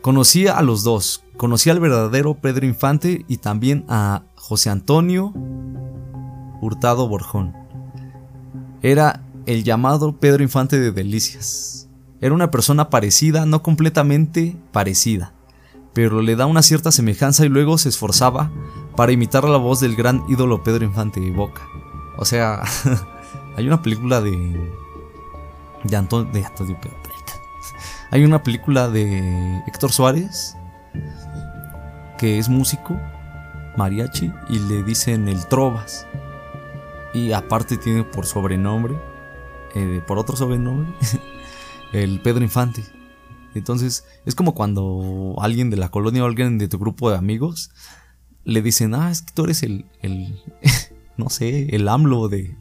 Conocía 0.00 0.58
a 0.58 0.62
los 0.62 0.82
dos, 0.82 1.22
conocía 1.36 1.72
al 1.72 1.80
verdadero 1.80 2.34
Pedro 2.34 2.66
Infante 2.66 3.24
y 3.28 3.36
también 3.36 3.84
a 3.88 4.24
José 4.34 4.70
Antonio 4.70 5.32
Hurtado 6.64 7.06
Borjón. 7.08 7.54
Era 8.82 9.20
el 9.46 9.64
llamado 9.64 10.18
Pedro 10.18 10.42
Infante 10.42 10.80
de 10.80 10.92
Delicias. 10.92 11.88
Era 12.20 12.34
una 12.34 12.50
persona 12.50 12.88
parecida, 12.88 13.44
no 13.44 13.62
completamente 13.62 14.56
parecida, 14.72 15.34
pero 15.92 16.22
le 16.22 16.36
da 16.36 16.46
una 16.46 16.62
cierta 16.62 16.90
semejanza 16.90 17.44
y 17.44 17.50
luego 17.50 17.76
se 17.76 17.90
esforzaba 17.90 18.50
para 18.96 19.12
imitar 19.12 19.44
la 19.44 19.58
voz 19.58 19.80
del 19.80 19.94
gran 19.94 20.24
ídolo 20.28 20.62
Pedro 20.62 20.84
Infante 20.84 21.20
de 21.20 21.32
Boca. 21.32 21.62
O 22.16 22.24
sea, 22.24 22.62
hay 23.56 23.66
una 23.66 23.82
película 23.82 24.20
de. 24.22 24.72
de, 25.82 25.96
Antonio, 25.96 26.32
de 26.32 26.44
Antonio 26.44 26.78
Pedro. 26.80 26.98
Hay 28.10 28.24
una 28.24 28.42
película 28.42 28.88
de 28.88 29.58
Héctor 29.66 29.90
Suárez 29.90 30.56
que 32.16 32.38
es 32.38 32.48
músico, 32.48 32.96
mariachi, 33.76 34.32
y 34.48 34.60
le 34.60 34.82
dicen 34.84 35.26
el 35.26 35.46
Trovas. 35.48 36.06
Y 37.14 37.32
aparte 37.32 37.78
tiene 37.78 38.04
por 38.04 38.26
sobrenombre, 38.26 38.98
eh, 39.74 40.02
por 40.06 40.18
otro 40.18 40.36
sobrenombre, 40.36 40.92
el 41.92 42.20
Pedro 42.20 42.42
Infante. 42.42 42.84
Entonces 43.54 44.04
es 44.26 44.34
como 44.34 44.54
cuando 44.54 45.36
alguien 45.38 45.70
de 45.70 45.76
la 45.76 45.90
colonia 45.90 46.24
o 46.24 46.26
alguien 46.26 46.58
de 46.58 46.68
tu 46.68 46.78
grupo 46.78 47.10
de 47.10 47.16
amigos 47.16 47.70
le 48.44 48.60
dicen, 48.62 48.94
ah, 48.94 49.10
es 49.10 49.22
que 49.22 49.32
tú 49.32 49.44
eres 49.44 49.62
el, 49.62 49.86
el 50.02 50.38
no 51.16 51.30
sé, 51.30 51.74
el 51.74 51.88
AMLO 51.88 52.28
de, 52.28 52.56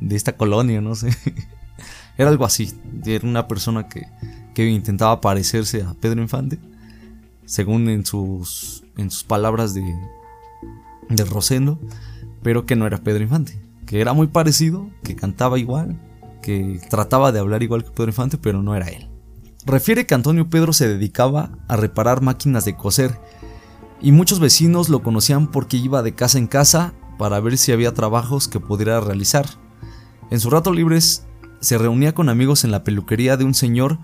de 0.00 0.16
esta 0.16 0.36
colonia, 0.36 0.80
no 0.80 0.94
sé. 0.94 1.10
Era 2.18 2.30
algo 2.30 2.44
así. 2.44 2.72
Era 3.04 3.26
una 3.26 3.46
persona 3.46 3.88
que, 3.88 4.06
que 4.54 4.66
intentaba 4.68 5.20
parecerse 5.20 5.82
a 5.82 5.94
Pedro 5.94 6.22
Infante. 6.22 6.58
según 7.44 7.88
en 7.88 8.06
sus, 8.06 8.84
en 8.96 9.10
sus 9.10 9.24
palabras 9.24 9.74
de, 9.74 9.82
de 11.10 11.24
Rosendo, 11.24 11.78
pero 12.42 12.64
que 12.64 12.76
no 12.76 12.86
era 12.86 12.98
Pedro 12.98 13.22
Infante, 13.22 13.60
que 13.86 14.00
era 14.00 14.12
muy 14.12 14.26
parecido, 14.26 14.90
que 15.02 15.16
cantaba 15.16 15.58
igual, 15.58 16.00
que 16.42 16.80
trataba 16.90 17.32
de 17.32 17.38
hablar 17.38 17.62
igual 17.62 17.84
que 17.84 17.90
Pedro 17.90 18.10
Infante, 18.10 18.38
pero 18.38 18.62
no 18.62 18.74
era 18.74 18.88
él. 18.88 19.08
Refiere 19.64 20.06
que 20.06 20.14
Antonio 20.14 20.48
Pedro 20.48 20.72
se 20.72 20.88
dedicaba 20.88 21.58
a 21.66 21.76
reparar 21.76 22.20
máquinas 22.20 22.64
de 22.64 22.76
coser 22.76 23.18
y 24.00 24.12
muchos 24.12 24.38
vecinos 24.38 24.88
lo 24.88 25.02
conocían 25.02 25.50
porque 25.50 25.76
iba 25.76 26.02
de 26.02 26.14
casa 26.14 26.38
en 26.38 26.46
casa 26.46 26.94
para 27.18 27.40
ver 27.40 27.58
si 27.58 27.72
había 27.72 27.94
trabajos 27.94 28.46
que 28.46 28.60
pudiera 28.60 29.00
realizar. 29.00 29.46
En 30.30 30.38
sus 30.40 30.52
ratos 30.52 30.76
libres 30.76 31.26
se 31.60 31.78
reunía 31.78 32.14
con 32.14 32.28
amigos 32.28 32.64
en 32.64 32.70
la 32.70 32.84
peluquería 32.84 33.36
de 33.36 33.44
un 33.44 33.54
señor 33.54 33.98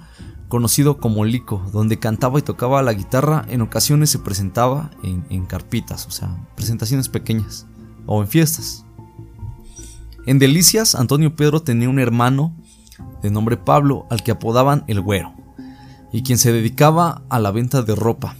conocido 0.48 0.98
como 0.98 1.24
Lico, 1.24 1.64
donde 1.72 1.98
cantaba 1.98 2.38
y 2.38 2.42
tocaba 2.42 2.82
la 2.82 2.92
guitarra, 2.92 3.46
en 3.48 3.62
ocasiones 3.62 4.10
se 4.10 4.18
presentaba 4.18 4.90
en, 5.02 5.46
carpitas, 5.46 6.06
o 6.06 6.10
sea, 6.10 6.46
presentaciones 6.56 7.08
pequeñas, 7.08 7.66
o 8.04 8.20
en 8.20 8.28
fiestas. 8.28 8.81
En 10.24 10.38
Delicias, 10.38 10.94
Antonio 10.94 11.34
Pedro 11.34 11.62
tenía 11.62 11.88
un 11.88 11.98
hermano 11.98 12.54
de 13.22 13.30
nombre 13.32 13.56
Pablo, 13.56 14.06
al 14.08 14.22
que 14.22 14.30
apodaban 14.30 14.84
el 14.86 15.00
Güero, 15.00 15.34
y 16.12 16.22
quien 16.22 16.38
se 16.38 16.52
dedicaba 16.52 17.22
a 17.28 17.40
la 17.40 17.50
venta 17.50 17.82
de 17.82 17.96
ropa, 17.96 18.36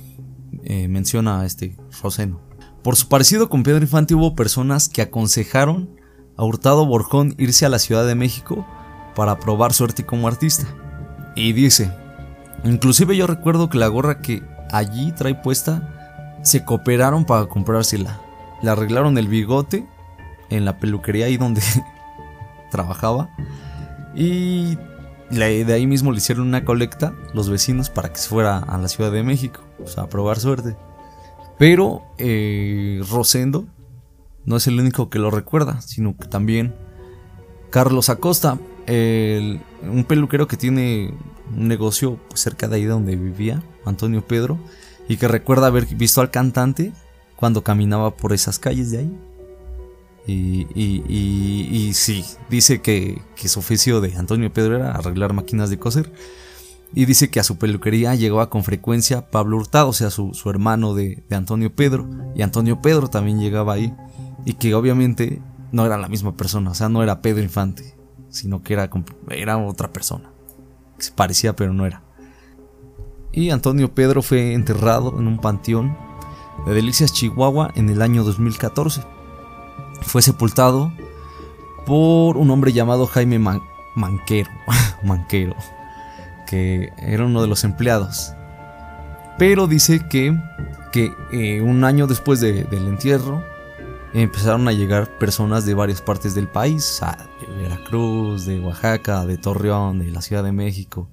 eh, 0.63 0.87
menciona 0.87 1.45
este 1.45 1.77
Roseno. 2.01 2.41
Por 2.83 2.95
su 2.95 3.09
parecido 3.09 3.49
con 3.49 3.65
Pedro 3.65 3.81
Infante 3.81 4.15
hubo 4.15 4.37
personas 4.37 4.89
que 4.89 5.03
aconsejaron 5.03 5.91
a 6.37 6.45
Hurtado 6.45 6.87
Borjón 6.87 7.35
irse 7.37 7.67
a 7.67 7.69
la 7.69 7.81
Ciudad 7.81 8.07
de 8.07 8.15
México 8.15 8.65
para 9.17 9.41
probar 9.41 9.73
suerte 9.73 10.07
como 10.07 10.29
artista. 10.29 10.67
Y 11.35 11.53
dice, 11.53 11.93
inclusive 12.65 13.17
yo 13.17 13.27
recuerdo 13.27 13.69
que 13.69 13.79
la 13.79 13.89
gorra 13.89 14.21
que 14.21 14.43
allí 14.71 15.13
trae 15.13 15.35
puesta, 15.35 16.39
se 16.43 16.65
cooperaron 16.65 17.25
para 17.25 17.47
comprársela. 17.47 18.21
Le 18.63 18.71
arreglaron 18.71 19.19
el 19.19 19.29
bigote 19.29 19.87
en 20.53 20.65
la 20.65 20.79
peluquería 20.79 21.27
ahí 21.27 21.37
donde 21.37 21.63
trabajaba. 22.71 23.31
Y 24.15 24.77
de 25.31 25.73
ahí 25.73 25.87
mismo 25.87 26.13
le 26.13 26.19
hicieron 26.19 26.47
una 26.47 26.65
colecta 26.65 27.15
los 27.33 27.49
vecinos 27.49 27.89
para 27.91 28.13
que 28.13 28.19
se 28.19 28.29
fuera 28.29 28.59
a 28.59 28.79
la 28.79 28.89
Ciudad 28.89 29.11
de 29.11 29.23
México, 29.23 29.63
a 29.97 30.09
probar 30.09 30.39
suerte. 30.39 30.77
Pero 31.59 32.03
eh, 32.19 33.03
Rosendo 33.11 33.67
no 34.45 34.57
es 34.57 34.67
el 34.67 34.79
único 34.79 35.09
que 35.09 35.19
lo 35.19 35.31
recuerda, 35.31 35.81
sino 35.81 36.17
que 36.17 36.27
también 36.27 36.75
Carlos 37.71 38.11
Acosta, 38.11 38.59
un 38.87 40.05
peluquero 40.07 40.47
que 40.47 40.57
tiene 40.57 41.15
un 41.57 41.69
negocio 41.69 42.19
cerca 42.35 42.69
de 42.69 42.77
ahí 42.77 42.85
donde 42.85 43.17
vivía 43.17 43.63
Antonio 43.85 44.27
Pedro 44.27 44.59
y 45.09 45.17
que 45.17 45.29
recuerda 45.29 45.69
haber 45.69 45.87
visto 45.87 46.21
al 46.21 46.31
cantante 46.31 46.93
cuando 47.37 47.63
caminaba 47.63 48.17
por 48.17 48.33
esas 48.33 48.59
calles 48.59 48.91
de 48.91 48.99
ahí. 48.99 49.19
Y, 50.27 50.69
y, 50.75 51.95
sí, 51.95 52.25
dice 52.49 52.81
que, 52.81 53.21
su 53.45 53.59
oficio 53.59 54.01
de 54.01 54.15
Antonio 54.17 54.53
Pedro 54.53 54.77
era 54.77 54.93
arreglar 54.93 55.33
máquinas 55.33 55.71
de 55.71 55.79
coser. 55.79 56.13
Y 56.95 57.07
dice 57.07 57.31
que 57.31 57.41
a 57.41 57.45
su 57.45 57.57
peluquería 57.57 58.15
llegaba 58.15 58.51
con 58.51 58.65
frecuencia 58.65 59.31
Pablo 59.31 59.57
Hurtado, 59.57 59.89
o 59.89 59.93
sea, 59.93 60.11
su, 60.11 60.33
hermano 60.47 60.95
de, 60.95 61.23
de, 61.29 61.37
Antonio 61.37 61.75
Pedro. 61.75 62.09
Y 62.37 62.43
Antonio 62.43 62.81
Pedro 62.83 63.09
también 63.09 63.41
llegaba 63.41 63.75
ahí. 63.75 63.95
Y 64.45 64.55
que 64.55 64.75
obviamente 64.75 65.41
no 65.73 65.87
era 65.87 65.97
la 65.97 66.09
misma 66.09 66.37
persona, 66.37 66.71
o 66.71 66.75
sea, 66.75 66.89
no 66.89 67.03
era 67.03 67.23
Pedro 67.23 67.43
Infante, 67.43 67.95
sino 68.29 68.63
que 68.63 68.75
era, 68.75 68.91
era 69.31 69.57
otra 69.57 69.93
persona. 69.93 70.31
Se 70.99 71.13
parecía, 71.13 71.57
pero 71.57 71.73
no 71.73 71.87
era. 71.87 72.03
Y 73.33 73.51
Antonio 73.51 73.95
Pedro 73.95 74.23
fue 74.23 74.53
enterrado 74.53 75.19
en 75.19 75.27
un 75.27 75.39
panteón 75.39 75.97
de 76.67 76.75
Delicias, 76.75 77.13
Chihuahua, 77.13 77.73
en 77.75 77.89
el 77.89 78.03
año 78.03 78.23
2014 78.25 79.01
fue 80.03 80.23
sepultado 80.23 80.93
por 81.87 82.37
un 82.37 82.51
hombre 82.51 82.73
llamado 82.73 83.07
Jaime 83.07 83.39
Manquero, 83.95 84.51
Manquero, 85.03 85.57
que 86.47 86.93
era 86.99 87.25
uno 87.25 87.43
de 87.43 87.49
los 87.49 87.65
empleados. 87.65 88.33
Pero 89.39 89.67
dice 89.67 90.07
que, 90.09 90.39
que 90.93 91.13
eh, 91.33 91.61
un 91.61 91.85
año 91.85 92.07
después 92.07 92.41
del 92.41 92.87
entierro 92.87 93.43
empezaron 94.13 94.69
a 94.69 94.73
llegar 94.73 95.19
personas 95.19 95.65
de 95.65 95.75
varias 95.75 96.03
partes 96.03 96.35
del 96.35 96.49
país, 96.49 97.01
de 97.41 97.63
Veracruz, 97.63 98.45
de 98.47 98.61
Oaxaca, 98.61 99.25
de 99.25 99.39
Torreón, 99.39 99.99
de 99.99 100.11
la 100.11 100.21
Ciudad 100.21 100.45
de 100.45 100.53
México, 100.53 101.09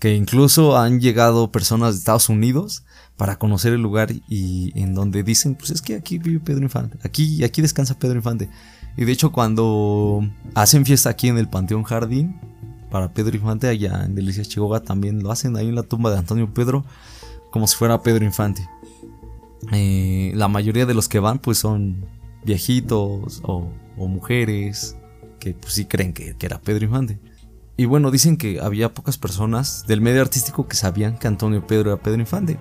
que 0.00 0.16
incluso 0.16 0.78
han 0.78 0.98
llegado 0.98 1.52
personas 1.52 1.94
de 1.94 1.98
Estados 1.98 2.30
Unidos 2.30 2.84
para 3.16 3.38
conocer 3.38 3.74
el 3.74 3.82
lugar 3.82 4.10
y 4.28 4.72
en 4.74 4.94
donde 4.94 5.22
dicen, 5.22 5.54
pues 5.54 5.70
es 5.70 5.82
que 5.82 5.94
aquí 5.94 6.18
vive 6.18 6.40
Pedro 6.40 6.62
Infante, 6.62 6.98
aquí, 7.02 7.44
aquí 7.44 7.60
descansa 7.60 7.98
Pedro 7.98 8.16
Infante. 8.16 8.48
Y 8.96 9.04
de 9.04 9.12
hecho 9.12 9.30
cuando 9.30 10.26
hacen 10.54 10.86
fiesta 10.86 11.10
aquí 11.10 11.28
en 11.28 11.36
el 11.36 11.48
Panteón 11.48 11.84
Jardín, 11.84 12.40
para 12.90 13.12
Pedro 13.12 13.36
Infante, 13.36 13.68
allá 13.68 14.02
en 14.04 14.14
Delicias 14.14 14.48
Chihuahua, 14.48 14.82
también 14.82 15.22
lo 15.22 15.30
hacen 15.30 15.56
ahí 15.56 15.68
en 15.68 15.74
la 15.74 15.82
tumba 15.82 16.10
de 16.10 16.18
Antonio 16.18 16.52
Pedro, 16.52 16.84
como 17.50 17.68
si 17.68 17.76
fuera 17.76 18.02
Pedro 18.02 18.24
Infante. 18.24 18.66
Eh, 19.70 20.32
la 20.34 20.48
mayoría 20.48 20.86
de 20.86 20.94
los 20.94 21.08
que 21.08 21.20
van 21.20 21.38
pues 21.38 21.58
son 21.58 22.06
viejitos 22.44 23.42
o, 23.44 23.70
mujeres 23.96 24.96
que 25.38 25.52
pues 25.52 25.74
sí 25.74 25.84
creen 25.84 26.14
que, 26.14 26.34
que 26.38 26.46
era 26.46 26.58
Pedro 26.58 26.86
Infante. 26.86 27.20
Y 27.80 27.86
bueno, 27.86 28.10
dicen 28.10 28.36
que 28.36 28.60
había 28.60 28.92
pocas 28.92 29.16
personas 29.16 29.86
del 29.86 30.02
medio 30.02 30.20
artístico 30.20 30.68
que 30.68 30.76
sabían 30.76 31.16
que 31.16 31.28
Antonio 31.28 31.66
Pedro 31.66 31.92
era 31.92 32.02
Pedro 32.02 32.20
Infante. 32.20 32.58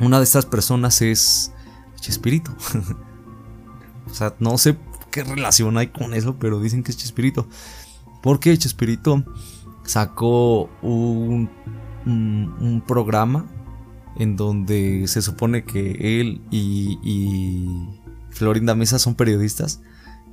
Una 0.00 0.16
de 0.16 0.24
estas 0.24 0.46
personas 0.46 1.02
es 1.02 1.52
Chespirito. 2.00 2.50
o 4.10 4.14
sea, 4.14 4.34
no 4.38 4.56
sé 4.56 4.78
qué 5.10 5.24
relación 5.24 5.76
hay 5.76 5.88
con 5.88 6.14
eso, 6.14 6.38
pero 6.38 6.58
dicen 6.58 6.82
que 6.82 6.90
es 6.90 6.96
Chespirito. 6.96 7.46
Porque 8.22 8.56
Chespirito 8.56 9.22
sacó 9.82 10.70
un, 10.80 11.50
programa 12.86 13.44
en 14.16 14.36
donde 14.36 15.06
se 15.06 15.20
supone 15.20 15.66
que 15.66 16.18
él 16.18 16.40
y, 16.50 16.98
y, 17.02 18.00
Florinda 18.30 18.74
Mesa 18.74 18.98
son 18.98 19.16
periodistas 19.16 19.82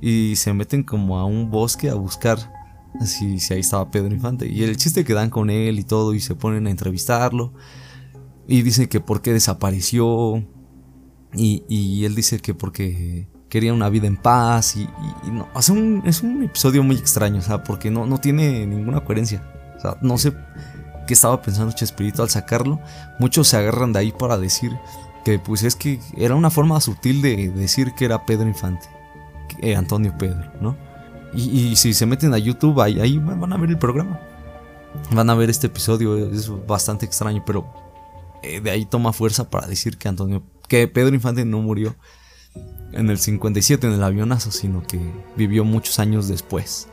y 0.00 0.36
se 0.36 0.54
meten 0.54 0.82
como 0.82 1.18
a 1.18 1.26
un 1.26 1.50
bosque 1.50 1.90
a 1.90 1.94
buscar 1.94 2.61
si, 3.04 3.38
si 3.38 3.54
ahí 3.54 3.60
estaba 3.60 3.90
Pedro 3.90 4.14
Infante. 4.14 4.46
Y 4.46 4.62
el 4.64 4.76
chiste 4.76 5.04
que 5.04 5.14
dan 5.14 5.30
con 5.30 5.50
él 5.50 5.78
y 5.78 5.84
todo 5.84 6.14
y 6.14 6.20
se 6.20 6.34
ponen 6.34 6.66
a 6.66 6.70
entrevistarlo. 6.70 7.52
Y 8.46 8.62
dice 8.62 8.88
que 8.88 9.00
porque 9.00 9.32
desapareció. 9.32 10.44
Y, 11.34 12.04
él 12.04 12.14
dice 12.14 12.40
que 12.40 12.52
porque 12.52 13.28
quería 13.48 13.72
una 13.72 13.88
vida 13.88 14.06
en 14.06 14.16
paz. 14.16 14.76
Y, 14.76 14.88
no, 15.30 15.48
un, 15.70 16.02
es 16.04 16.22
un 16.22 16.42
episodio 16.42 16.82
muy 16.82 16.96
extraño, 16.96 17.38
o 17.38 17.42
sea, 17.42 17.62
porque 17.62 17.90
no, 17.90 18.06
no 18.06 18.18
tiene 18.18 18.66
ninguna 18.66 19.04
coherencia. 19.04 19.42
O 19.76 19.80
sea, 19.80 19.96
no 20.02 20.18
sé 20.18 20.32
qué 21.06 21.14
estaba 21.14 21.40
pensando 21.40 21.72
Chespirito 21.72 22.22
al 22.22 22.30
sacarlo. 22.30 22.80
Muchos 23.18 23.48
se 23.48 23.56
agarran 23.56 23.92
de 23.92 24.00
ahí 24.00 24.12
para 24.12 24.36
decir 24.38 24.72
que 25.24 25.38
pues 25.38 25.62
es 25.62 25.76
que 25.76 26.00
era 26.16 26.34
una 26.34 26.50
forma 26.50 26.80
sutil 26.80 27.22
de 27.22 27.50
decir 27.50 27.92
que 27.94 28.04
era 28.04 28.26
Pedro 28.26 28.48
Infante. 28.48 28.86
Eh, 29.60 29.76
Antonio 29.76 30.16
Pedro, 30.18 30.50
¿no? 30.60 30.76
Y, 31.34 31.76
si 31.76 31.94
se 31.94 32.06
meten 32.06 32.34
a 32.34 32.38
YouTube, 32.38 32.80
ahí, 32.80 33.18
van 33.18 33.52
a 33.52 33.56
ver 33.56 33.70
el 33.70 33.78
programa. 33.78 34.20
Van 35.12 35.30
a 35.30 35.34
ver 35.34 35.48
este 35.48 35.68
episodio, 35.68 36.16
es 36.30 36.50
bastante 36.66 37.06
extraño, 37.06 37.42
pero 37.46 37.66
eh, 38.42 38.60
de 38.60 38.70
ahí 38.70 38.84
toma 38.84 39.12
fuerza 39.12 39.48
para 39.48 39.66
decir 39.66 39.96
que 39.96 40.08
Antonio, 40.08 40.42
que 40.68 40.88
Pedro 40.88 41.14
Infante 41.14 41.44
no 41.44 41.60
murió 41.60 41.96
en 42.92 43.08
el 43.08 43.18
57 43.18 43.86
en 43.86 43.94
el 43.94 44.02
avionazo, 44.02 44.50
sino 44.50 44.82
que 44.82 45.00
vivió 45.36 45.64
muchos 45.64 45.98
años 45.98 46.28
después. 46.28 46.88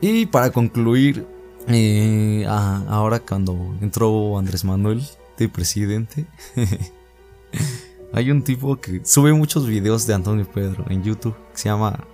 Y 0.00 0.26
para 0.26 0.50
concluir, 0.50 1.26
eh, 1.68 2.44
ahora 2.48 3.20
cuando 3.20 3.54
entró 3.80 4.38
Andrés 4.38 4.64
Manuel 4.64 5.02
de 5.38 5.48
presidente, 5.48 6.26
hay 8.12 8.30
un 8.30 8.42
tipo 8.42 8.76
que 8.76 9.00
sube 9.04 9.32
muchos 9.32 9.66
videos 9.66 10.06
de 10.06 10.14
Antonio 10.14 10.46
Pedro 10.50 10.84
en 10.90 11.02
YouTube, 11.02 11.34
que 11.52 11.58
se 11.58 11.68
llama, 11.68 12.06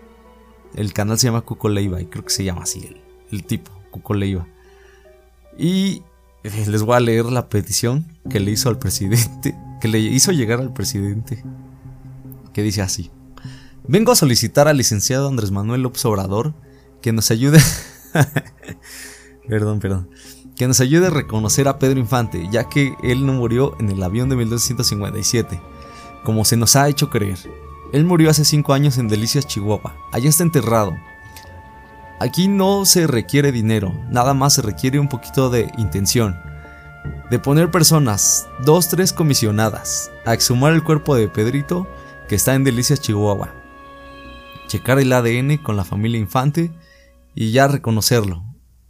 el 0.74 0.92
canal 0.92 1.18
se 1.18 1.28
llama 1.28 1.44
Leiva, 1.70 2.00
y 2.00 2.06
creo 2.06 2.24
que 2.24 2.30
se 2.30 2.44
llama 2.44 2.62
así 2.62 2.86
el, 2.86 3.00
el 3.30 3.44
tipo, 3.44 3.70
Cuco 3.90 4.14
Leiva. 4.14 4.46
Y 5.58 6.02
eh, 6.44 6.64
les 6.66 6.82
voy 6.82 6.96
a 6.96 7.00
leer 7.00 7.26
la 7.26 7.48
petición 7.48 8.06
que 8.28 8.40
le 8.40 8.50
hizo 8.50 8.68
al 8.68 8.78
presidente, 8.78 9.56
que 9.80 9.88
le 9.88 9.98
hizo 9.98 10.32
llegar 10.32 10.60
al 10.60 10.72
presidente, 10.72 11.42
que 12.52 12.62
dice 12.62 12.82
así. 12.82 13.10
Vengo 13.86 14.12
a 14.12 14.16
solicitar 14.16 14.68
al 14.68 14.76
licenciado 14.76 15.28
Andrés 15.28 15.50
Manuel 15.50 15.82
López 15.82 16.04
Obrador 16.04 16.54
que 17.00 17.12
nos 17.12 17.30
ayude... 17.30 17.60
perdón, 19.48 19.80
perdón. 19.80 20.08
Que 20.56 20.68
nos 20.68 20.80
ayude 20.80 21.08
a 21.08 21.10
reconocer 21.10 21.66
a 21.66 21.78
Pedro 21.78 21.98
Infante, 21.98 22.48
ya 22.50 22.68
que 22.68 22.94
él 23.02 23.26
no 23.26 23.32
murió 23.32 23.74
en 23.80 23.90
el 23.90 24.02
avión 24.02 24.28
de 24.28 24.36
1957, 24.36 25.60
como 26.24 26.44
se 26.44 26.56
nos 26.56 26.76
ha 26.76 26.88
hecho 26.88 27.10
creer. 27.10 27.38
Él 27.92 28.04
murió 28.04 28.30
hace 28.30 28.44
5 28.44 28.72
años 28.72 28.98
en 28.98 29.08
Delicias, 29.08 29.46
Chihuahua. 29.46 29.96
Allá 30.12 30.28
está 30.28 30.42
enterrado. 30.42 30.96
Aquí 32.20 32.48
no 32.48 32.84
se 32.86 33.06
requiere 33.06 33.52
dinero, 33.52 33.92
nada 34.08 34.32
más 34.32 34.54
se 34.54 34.62
requiere 34.62 34.98
un 34.98 35.08
poquito 35.08 35.50
de 35.50 35.70
intención. 35.76 36.40
de 37.30 37.38
poner 37.40 37.70
personas, 37.70 38.46
dos, 38.64 38.88
tres 38.88 39.12
comisionadas, 39.12 40.12
a 40.24 40.34
exhumar 40.34 40.72
el 40.72 40.84
cuerpo 40.84 41.16
de 41.16 41.28
Pedrito 41.28 41.88
que 42.28 42.36
está 42.36 42.54
en 42.54 42.62
Delicias, 42.62 43.00
Chihuahua. 43.00 43.52
Checar 44.68 45.00
el 45.00 45.12
ADN 45.12 45.56
con 45.56 45.76
la 45.76 45.84
familia 45.84 46.20
Infante 46.20 46.70
y 47.34 47.50
ya 47.50 47.66
reconocerlo. 47.66 48.44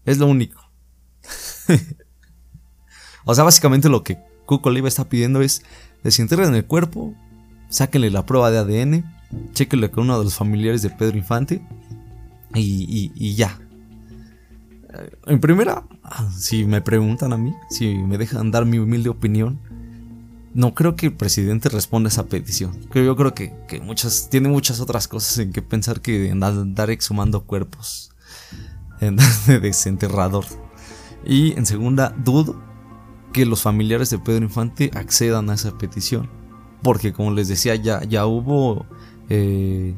Es 0.04 0.18
lo 0.18 0.26
único. 0.26 0.60
o 3.24 3.34
sea, 3.34 3.44
básicamente 3.44 3.88
lo 3.88 4.04
que 4.04 4.18
Cuco 4.44 4.68
Oliva 4.68 4.88
está 4.88 5.08
pidiendo 5.08 5.40
es 5.40 5.62
desintegren 6.02 6.54
el 6.54 6.66
cuerpo, 6.66 7.14
sáquenle 7.72 8.10
la 8.10 8.26
prueba 8.26 8.50
de 8.50 8.58
ADN, 8.58 9.04
chequenle 9.54 9.90
con 9.90 10.04
uno 10.04 10.18
de 10.18 10.24
los 10.24 10.34
familiares 10.34 10.82
de 10.82 10.90
Pedro 10.90 11.16
Infante 11.16 11.66
y, 12.54 13.34
ya. 13.34 13.58
En 15.26 15.40
primera, 15.40 15.84
si 16.36 16.66
me 16.66 16.82
preguntan 16.82 17.32
a 17.32 17.38
mí, 17.38 17.52
si 17.70 17.94
me 17.94 18.18
dejan 18.18 18.50
dar 18.50 18.66
mi 18.66 18.78
humilde 18.78 19.08
opinión, 19.08 19.58
no 20.52 20.74
creo 20.74 20.96
que 20.96 21.06
el 21.06 21.14
presidente 21.14 21.70
responda 21.70 22.08
a 22.08 22.12
esa 22.12 22.26
petición. 22.26 22.78
Yo 22.94 23.16
creo 23.16 23.34
que, 23.34 23.54
muchas, 23.82 24.28
tiene 24.28 24.50
muchas 24.50 24.80
otras 24.80 25.08
cosas 25.08 25.38
en 25.38 25.50
que 25.50 25.62
pensar 25.62 26.02
que 26.02 26.30
andar 26.30 26.90
exhumando 26.90 27.44
cuerpos 27.44 28.12
de 29.00 29.60
desenterrador. 29.60 30.44
Y 31.24 31.52
en 31.52 31.64
segunda, 31.64 32.14
dudo 32.22 32.62
que 33.32 33.46
los 33.46 33.62
familiares 33.62 34.10
de 34.10 34.18
Pedro 34.18 34.44
Infante 34.44 34.90
accedan 34.94 35.48
a 35.48 35.54
esa 35.54 35.78
petición. 35.78 36.41
Porque 36.82 37.12
como 37.12 37.30
les 37.30 37.48
decía, 37.48 37.74
ya, 37.76 38.02
ya 38.04 38.26
hubo 38.26 38.86
eh, 39.28 39.94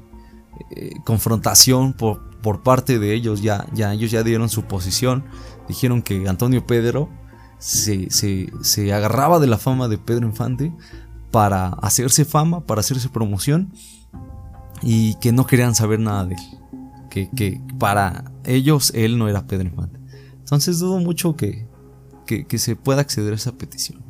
eh, 0.70 0.93
confrontación 1.05 1.93
por, 1.93 2.39
por, 2.41 2.62
parte 2.62 2.99
de 2.99 3.14
ellos. 3.14 3.43
Ya, 3.43 3.66
ya 3.72 3.93
ellos 3.93 4.11
ya 4.11 4.22
dieron 4.22 4.49
su 4.49 4.64
posición. 4.64 5.24
Dijeron 5.68 6.03
que 6.03 6.28
Antonio 6.28 6.66
Pedro 6.66 7.09
se, 7.59 8.11
se, 8.11 8.93
agarraba 8.93 9.39
de 9.39 9.47
la 9.47 9.59
fama 9.59 9.89
de 9.89 9.99
Pedro 9.99 10.26
Infante 10.26 10.72
para 11.30 11.68
hacerse 11.68 12.24
fama, 12.24 12.66
para 12.66 12.80
hacerse 12.80 13.09
promoción. 13.09 13.72
Y 14.82 15.14
que 15.14 15.32
no 15.32 15.47
querían 15.47 15.74
saber 15.74 16.01
nada 16.01 16.26
de 16.26 16.35
él. 16.35 16.41
Que, 17.09 17.30
que 17.30 17.61
para 17.78 18.32
ellos 18.45 18.93
él 18.95 19.18
no 19.18 19.28
era 19.28 19.47
Pedro 19.47 19.68
Infante. 19.68 20.01
Entonces 20.41 20.78
dudo 20.78 20.99
mucho 20.99 21.37
que, 21.37 21.66
que, 22.26 22.59
se 22.59 22.76
pueda 22.76 23.01
acceder 23.01 23.32
a 23.32 23.37
esa 23.37 23.53
petición. 23.53 24.03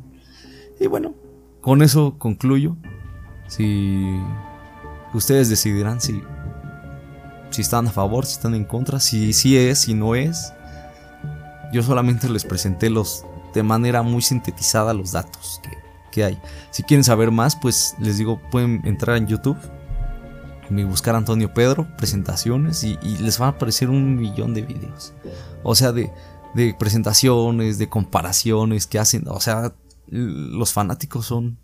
Y 0.79 0.87
bueno, 0.87 1.13
con 1.65 1.81
eso 1.81 2.19
concluyo. 2.19 2.77
Si 3.47 4.21
ustedes 5.15 5.49
decidirán 5.49 5.99
si, 5.99 6.21
si 7.49 7.63
están 7.63 7.87
a 7.87 7.91
favor, 7.91 8.27
si 8.27 8.33
están 8.33 8.53
en 8.53 8.65
contra, 8.65 8.99
si 8.99 9.33
sí 9.33 9.57
es, 9.57 9.79
si 9.79 9.95
no 9.95 10.13
es. 10.13 10.53
Yo 11.73 11.81
solamente 11.81 12.29
les 12.29 12.45
presenté 12.45 12.91
los 12.91 13.25
de 13.55 13.63
manera 13.63 14.03
muy 14.03 14.21
sintetizada 14.21 14.93
los 14.93 15.11
datos 15.11 15.59
que, 15.63 15.71
que 16.11 16.23
hay. 16.23 16.39
Si 16.69 16.83
quieren 16.83 17.03
saber 17.03 17.31
más, 17.31 17.55
pues 17.55 17.95
les 17.99 18.19
digo, 18.19 18.39
pueden 18.51 18.81
entrar 18.85 19.17
en 19.17 19.25
YouTube 19.25 19.57
y 20.69 20.83
buscar 20.83 21.15
Antonio 21.15 21.51
Pedro, 21.51 21.87
presentaciones, 21.97 22.83
y, 22.83 22.95
les 23.21 23.41
va 23.41 23.47
a 23.47 23.49
aparecer 23.49 23.89
un 23.89 24.17
millón 24.17 24.53
de 24.53 24.61
videos. 24.61 25.15
O 25.63 25.73
sea, 25.73 25.91
de, 25.91 26.11
de 26.53 26.75
presentaciones, 26.77 27.79
de 27.79 27.89
comparaciones 27.89 28.85
que 28.85 28.99
hacen. 28.99 29.23
O 29.27 29.39
sea, 29.39 29.73
los 30.07 30.73
fanáticos 30.73 31.25
son. 31.25 31.57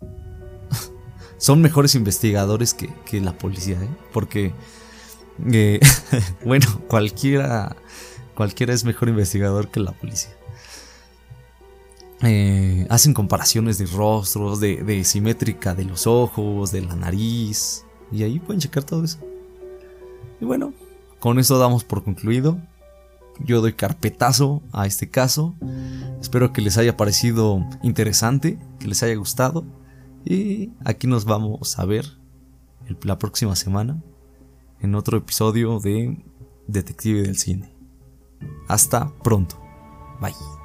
son 1.38 1.60
mejores 1.60 1.94
investigadores 1.94 2.74
que, 2.74 3.20
la 3.20 3.36
policía, 3.36 3.82
¿eh? 3.82 3.88
Porque. 4.12 4.52
Eh, 5.50 5.80
bueno, 6.44 6.66
cualquiera. 6.88 7.76
Cualquiera 8.34 8.72
es 8.72 8.84
mejor 8.84 9.08
investigador 9.08 9.68
que 9.68 9.80
la 9.80 9.92
policía. 9.92 10.34
Eh, 12.22 12.86
hacen 12.88 13.14
comparaciones 13.14 13.78
de 13.78 13.86
rostros, 13.86 14.60
de, 14.60 14.82
de 14.84 15.04
simétrica 15.04 15.74
de 15.74 15.84
los 15.84 16.06
ojos, 16.06 16.70
de 16.70 16.82
la 16.82 16.94
nariz, 16.94 17.84
y 18.12 18.22
ahí 18.22 18.38
pueden 18.38 18.60
checar 18.60 18.84
todo 18.84 19.04
eso. 19.04 19.18
Y 20.40 20.44
bueno, 20.44 20.72
con 21.18 21.38
eso 21.38 21.58
damos 21.58 21.84
por 21.84 22.04
concluido. 22.04 22.58
Yo 23.40 23.60
doy 23.60 23.72
carpetazo 23.72 24.62
a 24.72 24.86
este 24.86 25.10
caso. 25.10 25.54
Espero 26.20 26.52
que 26.52 26.62
les 26.62 26.78
haya 26.78 26.96
parecido 26.96 27.64
interesante, 27.82 28.58
que 28.78 28.88
les 28.88 29.02
haya 29.02 29.14
gustado. 29.14 29.64
Y 30.24 30.70
aquí 30.84 31.06
nos 31.06 31.24
vamos 31.24 31.78
a 31.78 31.84
ver 31.84 32.06
la 33.02 33.18
próxima 33.18 33.56
semana 33.56 34.02
en 34.80 34.94
otro 34.94 35.18
episodio 35.18 35.80
de 35.80 36.22
Detective 36.66 37.22
del 37.22 37.38
Cine. 37.38 37.72
Hasta 38.68 39.12
pronto. 39.22 39.60
Bye. 40.20 40.61